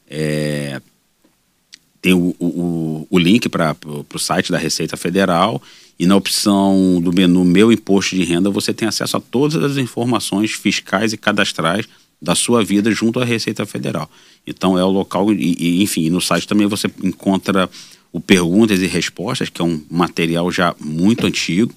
é, 0.08 0.80
tem 2.02 2.14
o, 2.14 2.34
o, 2.38 3.06
o 3.08 3.18
link 3.18 3.48
para 3.48 3.76
o 4.12 4.18
site 4.18 4.50
da 4.50 4.58
Receita 4.58 4.96
Federal 4.96 5.62
e 5.98 6.06
na 6.06 6.16
opção 6.16 7.00
do 7.02 7.12
menu 7.12 7.44
Meu 7.44 7.70
Imposto 7.70 8.16
de 8.16 8.24
Renda 8.24 8.50
você 8.50 8.72
tem 8.72 8.88
acesso 8.88 9.16
a 9.16 9.20
todas 9.20 9.62
as 9.62 9.76
informações 9.76 10.52
fiscais 10.52 11.12
e 11.12 11.16
cadastrais 11.16 11.86
da 12.20 12.34
sua 12.34 12.64
vida 12.64 12.90
junto 12.90 13.20
à 13.20 13.24
Receita 13.24 13.64
Federal. 13.64 14.10
Então 14.46 14.78
é 14.78 14.84
o 14.84 14.90
local 14.90 15.32
e, 15.32 15.56
e 15.58 15.82
enfim, 15.82 16.08
no 16.10 16.20
site 16.20 16.48
também 16.48 16.66
você 16.66 16.90
encontra 17.02 17.68
o 18.12 18.20
Perguntas 18.20 18.80
e 18.80 18.86
Respostas, 18.86 19.48
que 19.48 19.60
é 19.60 19.64
um 19.64 19.82
material 19.90 20.50
já 20.50 20.74
muito 20.80 21.26
antigo. 21.26 21.72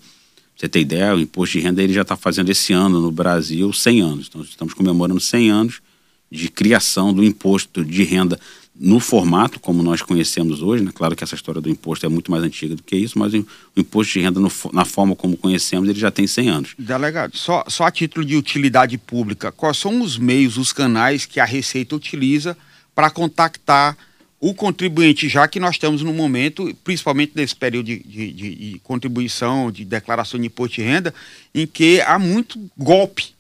você 0.55 0.67
tem 0.67 0.81
ideia, 0.81 1.15
o 1.15 1.19
imposto 1.19 1.57
de 1.57 1.63
renda 1.63 1.83
ele 1.83 1.93
já 1.93 2.01
está 2.01 2.15
fazendo 2.15 2.49
esse 2.49 2.73
ano 2.73 2.99
no 2.99 3.11
Brasil 3.11 3.71
100 3.71 4.01
anos. 4.01 4.27
Então, 4.29 4.41
estamos 4.41 4.73
comemorando 4.73 5.19
100 5.19 5.49
anos 5.49 5.81
de 6.31 6.49
criação 6.49 7.13
do 7.13 7.23
imposto 7.23 7.85
de 7.85 8.03
renda 8.03 8.39
no 8.75 8.99
formato 8.99 9.59
como 9.59 9.83
nós 9.83 10.01
conhecemos 10.01 10.63
hoje, 10.63 10.83
né? 10.83 10.91
claro 10.93 11.15
que 11.15 11.23
essa 11.23 11.35
história 11.35 11.61
do 11.61 11.69
imposto 11.69 12.05
é 12.07 12.09
muito 12.09 12.31
mais 12.31 12.43
antiga 12.43 12.75
do 12.75 12.81
que 12.81 12.95
isso, 12.95 13.19
mas 13.19 13.31
o, 13.33 13.45
imposto 13.77 14.13
de 14.13 14.19
renda 14.19 14.39
no, 14.39 14.51
na 14.71 14.83
forma 14.83 15.15
como 15.15 15.37
conhecemos 15.37 15.87
ele 15.87 15.99
já 15.99 16.09
tem 16.09 16.25
100 16.25 16.49
anos. 16.49 16.75
Delegado, 16.77 17.37
só, 17.37 17.63
só 17.67 17.85
a 17.85 17.91
título 17.91 18.25
de 18.25 18.35
utilidade 18.35 18.97
pública, 18.97 19.51
quais 19.51 19.77
são 19.77 20.01
os 20.01 20.17
meios, 20.17 20.57
os 20.57 20.73
canais 20.73 21.25
que 21.25 21.39
a 21.39 21.45
Receita 21.45 21.95
utiliza 21.95 22.57
para 22.95 23.11
contactar 23.11 23.95
o 24.43 24.53
contribuinte, 24.53 25.29
já 25.29 25.47
que 25.47 25.57
nós 25.57 25.75
estamos 25.75 26.01
no 26.01 26.13
momento, 26.13 26.75
principalmente 26.83 27.31
nesse 27.33 27.55
período 27.55 27.85
de, 27.85 27.99
de, 27.99 28.31
de, 28.33 28.55
de 28.55 28.79
contribuição, 28.79 29.71
de 29.71 29.85
declaração 29.85 30.37
de 30.37 30.47
imposto 30.47 30.75
de 30.75 30.81
renda, 30.81 31.13
em 31.55 31.65
que 31.65 32.01
há 32.01 32.19
muito 32.19 32.59
golpe 32.77 33.33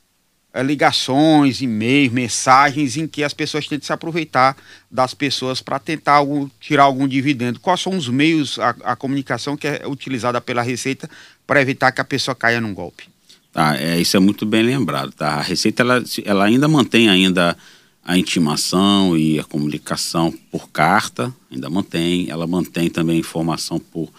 é, 0.53 0.63
ligações, 0.63 1.61
e-mails, 1.61 2.13
mensagens 2.13 2.95
em 2.95 3.05
que 3.05 3.21
as 3.21 3.33
pessoas 3.33 3.67
tentam 3.67 3.85
se 3.85 3.91
aproveitar 3.91 4.55
das 4.89 5.13
pessoas 5.13 5.59
para 5.59 5.77
tentar 5.77 6.13
algum, 6.13 6.49
tirar 6.57 6.83
algum 6.83 7.05
dividendo. 7.05 7.59
Quais 7.59 7.81
são 7.81 7.97
os 7.97 8.07
meios, 8.07 8.57
a, 8.57 8.69
a 8.85 8.95
comunicação 8.95 9.57
que 9.57 9.67
é 9.67 9.81
utilizada 9.85 10.39
pela 10.39 10.61
Receita 10.61 11.09
para 11.45 11.61
evitar 11.61 11.91
que 11.91 11.99
a 11.99 12.05
pessoa 12.05 12.33
caia 12.33 12.61
num 12.61 12.73
golpe? 12.73 13.09
Tá, 13.51 13.77
é, 13.77 13.99
isso 13.99 14.15
é 14.15 14.21
muito 14.21 14.45
bem 14.45 14.63
lembrado. 14.63 15.11
Tá? 15.11 15.33
A 15.33 15.41
Receita 15.41 15.83
ela, 15.83 16.01
ela 16.23 16.45
ainda 16.45 16.69
mantém 16.69 17.09
ainda 17.09 17.57
a 18.03 18.17
intimação 18.17 19.17
e 19.17 19.39
a 19.39 19.43
comunicação 19.43 20.33
por 20.51 20.69
carta, 20.69 21.33
ainda 21.51 21.69
mantém. 21.69 22.29
Ela 22.29 22.45
mantém 22.45 22.89
também 22.89 23.17
a 23.17 23.19
informação 23.19 23.79
por 23.79 24.09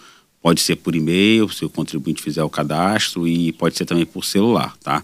pode 0.41 0.61
ser 0.61 0.75
por 0.75 0.95
e-mail, 0.95 1.49
se 1.49 1.65
o 1.65 1.69
contribuinte 1.69 2.21
fizer 2.21 2.43
o 2.43 2.49
cadastro 2.49 3.27
e 3.27 3.51
pode 3.53 3.75
ser 3.75 3.85
também 3.85 4.05
por 4.05 4.23
celular, 4.23 4.77
tá? 4.77 5.03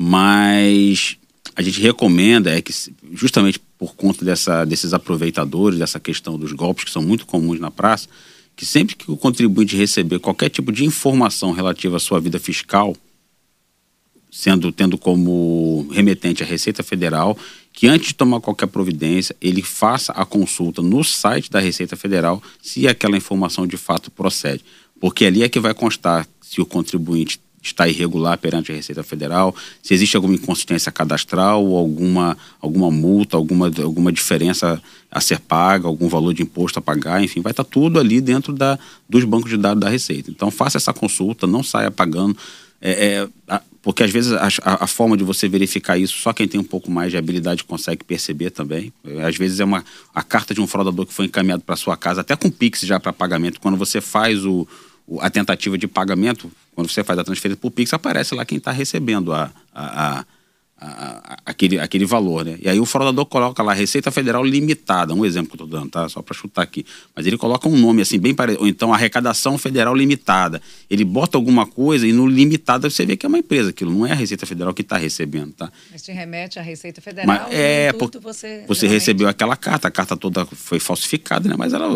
mas 0.00 1.16
a 1.56 1.60
gente 1.60 1.80
recomenda 1.80 2.56
é 2.56 2.62
que 2.62 2.72
justamente 3.12 3.58
por 3.76 3.96
conta 3.96 4.24
dessa, 4.24 4.64
desses 4.64 4.94
aproveitadores, 4.94 5.80
dessa 5.80 5.98
questão 5.98 6.38
dos 6.38 6.52
golpes 6.52 6.84
que 6.84 6.90
são 6.92 7.02
muito 7.02 7.26
comuns 7.26 7.58
na 7.58 7.68
praça, 7.68 8.08
que 8.54 8.64
sempre 8.64 8.94
que 8.94 9.10
o 9.10 9.16
contribuinte 9.16 9.76
receber 9.76 10.20
qualquer 10.20 10.50
tipo 10.50 10.70
de 10.70 10.84
informação 10.84 11.50
relativa 11.50 11.96
à 11.96 11.98
sua 11.98 12.20
vida 12.20 12.38
fiscal, 12.38 12.96
sendo 14.30 14.70
tendo 14.70 14.96
como 14.96 15.88
remetente 15.90 16.44
a 16.44 16.46
Receita 16.46 16.84
Federal, 16.84 17.36
que 17.78 17.86
antes 17.86 18.08
de 18.08 18.14
tomar 18.14 18.40
qualquer 18.40 18.66
providência, 18.66 19.36
ele 19.40 19.62
faça 19.62 20.10
a 20.10 20.24
consulta 20.24 20.82
no 20.82 21.04
site 21.04 21.48
da 21.48 21.60
Receita 21.60 21.94
Federal 21.94 22.42
se 22.60 22.88
aquela 22.88 23.16
informação 23.16 23.68
de 23.68 23.76
fato 23.76 24.10
procede. 24.10 24.64
Porque 25.00 25.24
ali 25.24 25.44
é 25.44 25.48
que 25.48 25.60
vai 25.60 25.72
constar 25.72 26.26
se 26.40 26.60
o 26.60 26.66
contribuinte 26.66 27.40
está 27.62 27.86
irregular 27.86 28.36
perante 28.36 28.72
a 28.72 28.74
Receita 28.74 29.04
Federal, 29.04 29.54
se 29.80 29.94
existe 29.94 30.16
alguma 30.16 30.34
inconsistência 30.34 30.90
cadastral 30.90 31.76
alguma, 31.76 32.36
alguma 32.60 32.90
multa, 32.90 33.36
alguma, 33.36 33.70
alguma 33.80 34.10
diferença 34.10 34.82
a 35.08 35.20
ser 35.20 35.38
paga, 35.38 35.86
algum 35.86 36.08
valor 36.08 36.34
de 36.34 36.42
imposto 36.42 36.80
a 36.80 36.82
pagar, 36.82 37.22
enfim, 37.22 37.40
vai 37.40 37.52
estar 37.52 37.62
tudo 37.62 38.00
ali 38.00 38.20
dentro 38.20 38.52
da, 38.52 38.76
dos 39.08 39.22
bancos 39.22 39.50
de 39.50 39.56
dados 39.56 39.80
da 39.80 39.88
Receita. 39.88 40.32
Então 40.32 40.50
faça 40.50 40.78
essa 40.78 40.92
consulta, 40.92 41.46
não 41.46 41.62
saia 41.62 41.92
pagando, 41.92 42.36
é, 42.80 43.28
é, 43.48 43.60
porque 43.88 44.02
às 44.02 44.10
vezes 44.10 44.32
a, 44.32 44.48
a, 44.84 44.86
forma 44.86 45.16
de 45.16 45.24
você 45.24 45.48
verificar 45.48 45.96
isso, 45.96 46.18
só 46.18 46.30
quem 46.30 46.46
tem 46.46 46.60
um 46.60 46.64
pouco 46.64 46.90
mais 46.90 47.10
de 47.10 47.16
habilidade 47.16 47.64
consegue 47.64 48.04
perceber 48.04 48.50
também. 48.50 48.92
Às 49.26 49.38
vezes 49.38 49.60
é 49.60 49.64
uma 49.64 49.82
a 50.14 50.22
carta 50.22 50.52
de 50.52 50.60
um 50.60 50.66
fraudador 50.66 51.06
que 51.06 51.14
foi 51.14 51.24
encaminhado 51.24 51.62
para 51.62 51.74
sua 51.74 51.96
casa, 51.96 52.20
até 52.20 52.36
com 52.36 52.50
Pix 52.50 52.82
já 52.82 53.00
para 53.00 53.14
pagamento, 53.14 53.58
quando 53.58 53.78
você 53.78 54.02
faz 54.02 54.44
o, 54.44 54.68
a 55.20 55.30
tentativa 55.30 55.78
de 55.78 55.88
pagamento, 55.88 56.50
quando 56.74 56.90
você 56.90 57.02
faz 57.02 57.18
a 57.18 57.24
transferência 57.24 57.58
por 57.58 57.70
Pix, 57.70 57.94
aparece 57.94 58.34
lá 58.34 58.44
quem 58.44 58.58
está 58.58 58.72
recebendo 58.72 59.32
a, 59.32 59.50
a 59.74 60.26
a, 60.80 61.36
aquele, 61.44 61.78
aquele 61.78 62.04
valor, 62.04 62.44
né? 62.44 62.56
E 62.62 62.68
aí 62.68 62.78
o 62.78 62.86
fraudador 62.86 63.26
coloca 63.26 63.62
lá 63.62 63.72
Receita 63.72 64.10
Federal 64.10 64.44
Limitada, 64.44 65.12
um 65.12 65.24
exemplo 65.24 65.56
que 65.56 65.62
eu 65.62 65.66
estou 65.66 65.80
dando, 65.80 65.90
tá? 65.90 66.08
Só 66.08 66.22
para 66.22 66.34
chutar 66.34 66.62
aqui. 66.62 66.86
Mas 67.14 67.26
ele 67.26 67.36
coloca 67.36 67.68
um 67.68 67.76
nome 67.76 68.02
assim, 68.02 68.18
bem 68.18 68.32
parecido, 68.32 68.62
ou 68.62 68.68
então 68.68 68.94
Arrecadação 68.94 69.58
Federal 69.58 69.94
Limitada. 69.94 70.62
Ele 70.88 71.04
bota 71.04 71.36
alguma 71.36 71.66
coisa 71.66 72.06
e 72.06 72.12
no 72.12 72.26
limitada 72.26 72.88
você 72.88 73.04
vê 73.04 73.16
que 73.16 73.26
é 73.26 73.28
uma 73.28 73.38
empresa, 73.38 73.70
aquilo 73.70 73.92
não 73.92 74.06
é 74.06 74.12
a 74.12 74.14
Receita 74.14 74.46
Federal 74.46 74.72
que 74.72 74.82
está 74.82 74.96
recebendo, 74.96 75.52
tá? 75.52 75.70
Mas 75.90 76.02
te 76.02 76.12
remete 76.12 76.58
à 76.58 76.62
Receita 76.62 77.00
Federal. 77.00 77.26
Mas, 77.26 77.52
é, 77.52 77.92
porque 77.92 78.18
você, 78.18 78.64
você 78.68 78.86
recebeu 78.86 79.26
aquela 79.26 79.56
carta, 79.56 79.88
a 79.88 79.90
carta 79.90 80.16
toda 80.16 80.46
foi 80.46 80.78
falsificada, 80.78 81.48
né? 81.48 81.56
Mas 81.58 81.72
ela, 81.72 81.88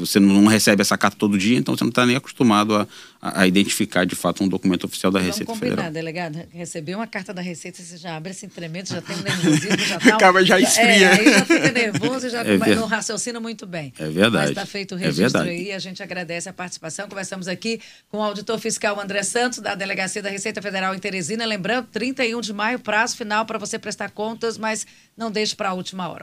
você 0.00 0.18
não 0.18 0.46
recebe 0.46 0.82
essa 0.82 0.98
carta 0.98 1.16
todo 1.16 1.38
dia, 1.38 1.56
então 1.56 1.76
você 1.76 1.84
não 1.84 1.90
está 1.90 2.04
nem 2.04 2.16
acostumado 2.16 2.74
a, 2.74 2.86
a, 3.24 3.46
identificar 3.46 4.04
de 4.04 4.14
fato 4.14 4.44
um 4.44 4.48
documento 4.48 4.84
oficial 4.84 5.10
da 5.10 5.18
Vamos 5.18 5.34
Receita 5.34 5.50
combinar, 5.50 5.70
Federal. 5.76 5.92
delegado. 5.92 6.46
Recebeu 6.52 6.98
uma 6.98 7.06
carta 7.06 7.32
da 7.32 7.40
Receita, 7.40 7.82
você 7.82 7.96
já 7.96 8.16
abre 8.16 8.32
esse 8.32 8.46
tremendo, 8.48 8.88
já 8.88 9.00
tem 9.00 9.16
um 9.16 9.22
nervosismo, 9.22 9.78
já 9.78 9.98
tá. 9.98 10.14
Acaba 10.16 10.44
já 10.44 10.60
esfria. 10.60 10.84
É, 10.84 11.18
aí 11.18 11.24
já 11.32 11.44
fica 11.46 11.72
nervoso 11.72 12.26
e 12.26 12.30
já 12.30 12.42
é 12.42 12.74
não 12.74 12.86
raciocina 12.86 13.40
muito 13.40 13.66
bem. 13.66 13.94
É 13.98 14.08
verdade. 14.08 14.34
Mas 14.34 14.50
está 14.50 14.66
feito 14.66 14.94
o 14.94 14.98
é 14.98 15.06
registro 15.06 15.42
é 15.42 15.48
aí, 15.48 15.72
a 15.72 15.78
gente 15.78 16.02
agradece 16.02 16.50
a 16.50 16.52
participação. 16.52 17.08
Conversamos 17.08 17.48
aqui 17.48 17.80
com 18.10 18.18
o 18.18 18.22
auditor 18.22 18.58
fiscal 18.58 19.00
André 19.00 19.22
Santos, 19.22 19.60
da 19.60 19.74
Delegacia 19.74 20.22
da 20.22 20.28
Receita 20.28 20.60
Federal 20.60 20.94
em 20.94 20.98
Teresina. 20.98 21.46
Lembrando, 21.46 21.86
31 21.86 22.40
de 22.42 22.52
maio, 22.52 22.78
prazo 22.78 23.16
final 23.16 23.46
para 23.46 23.58
você 23.58 23.78
prestar 23.78 24.10
contas, 24.10 24.58
mas 24.58 24.86
não 25.16 25.30
deixe 25.30 25.56
para 25.56 25.70
a 25.70 25.72
última 25.72 26.08
hora. 26.10 26.22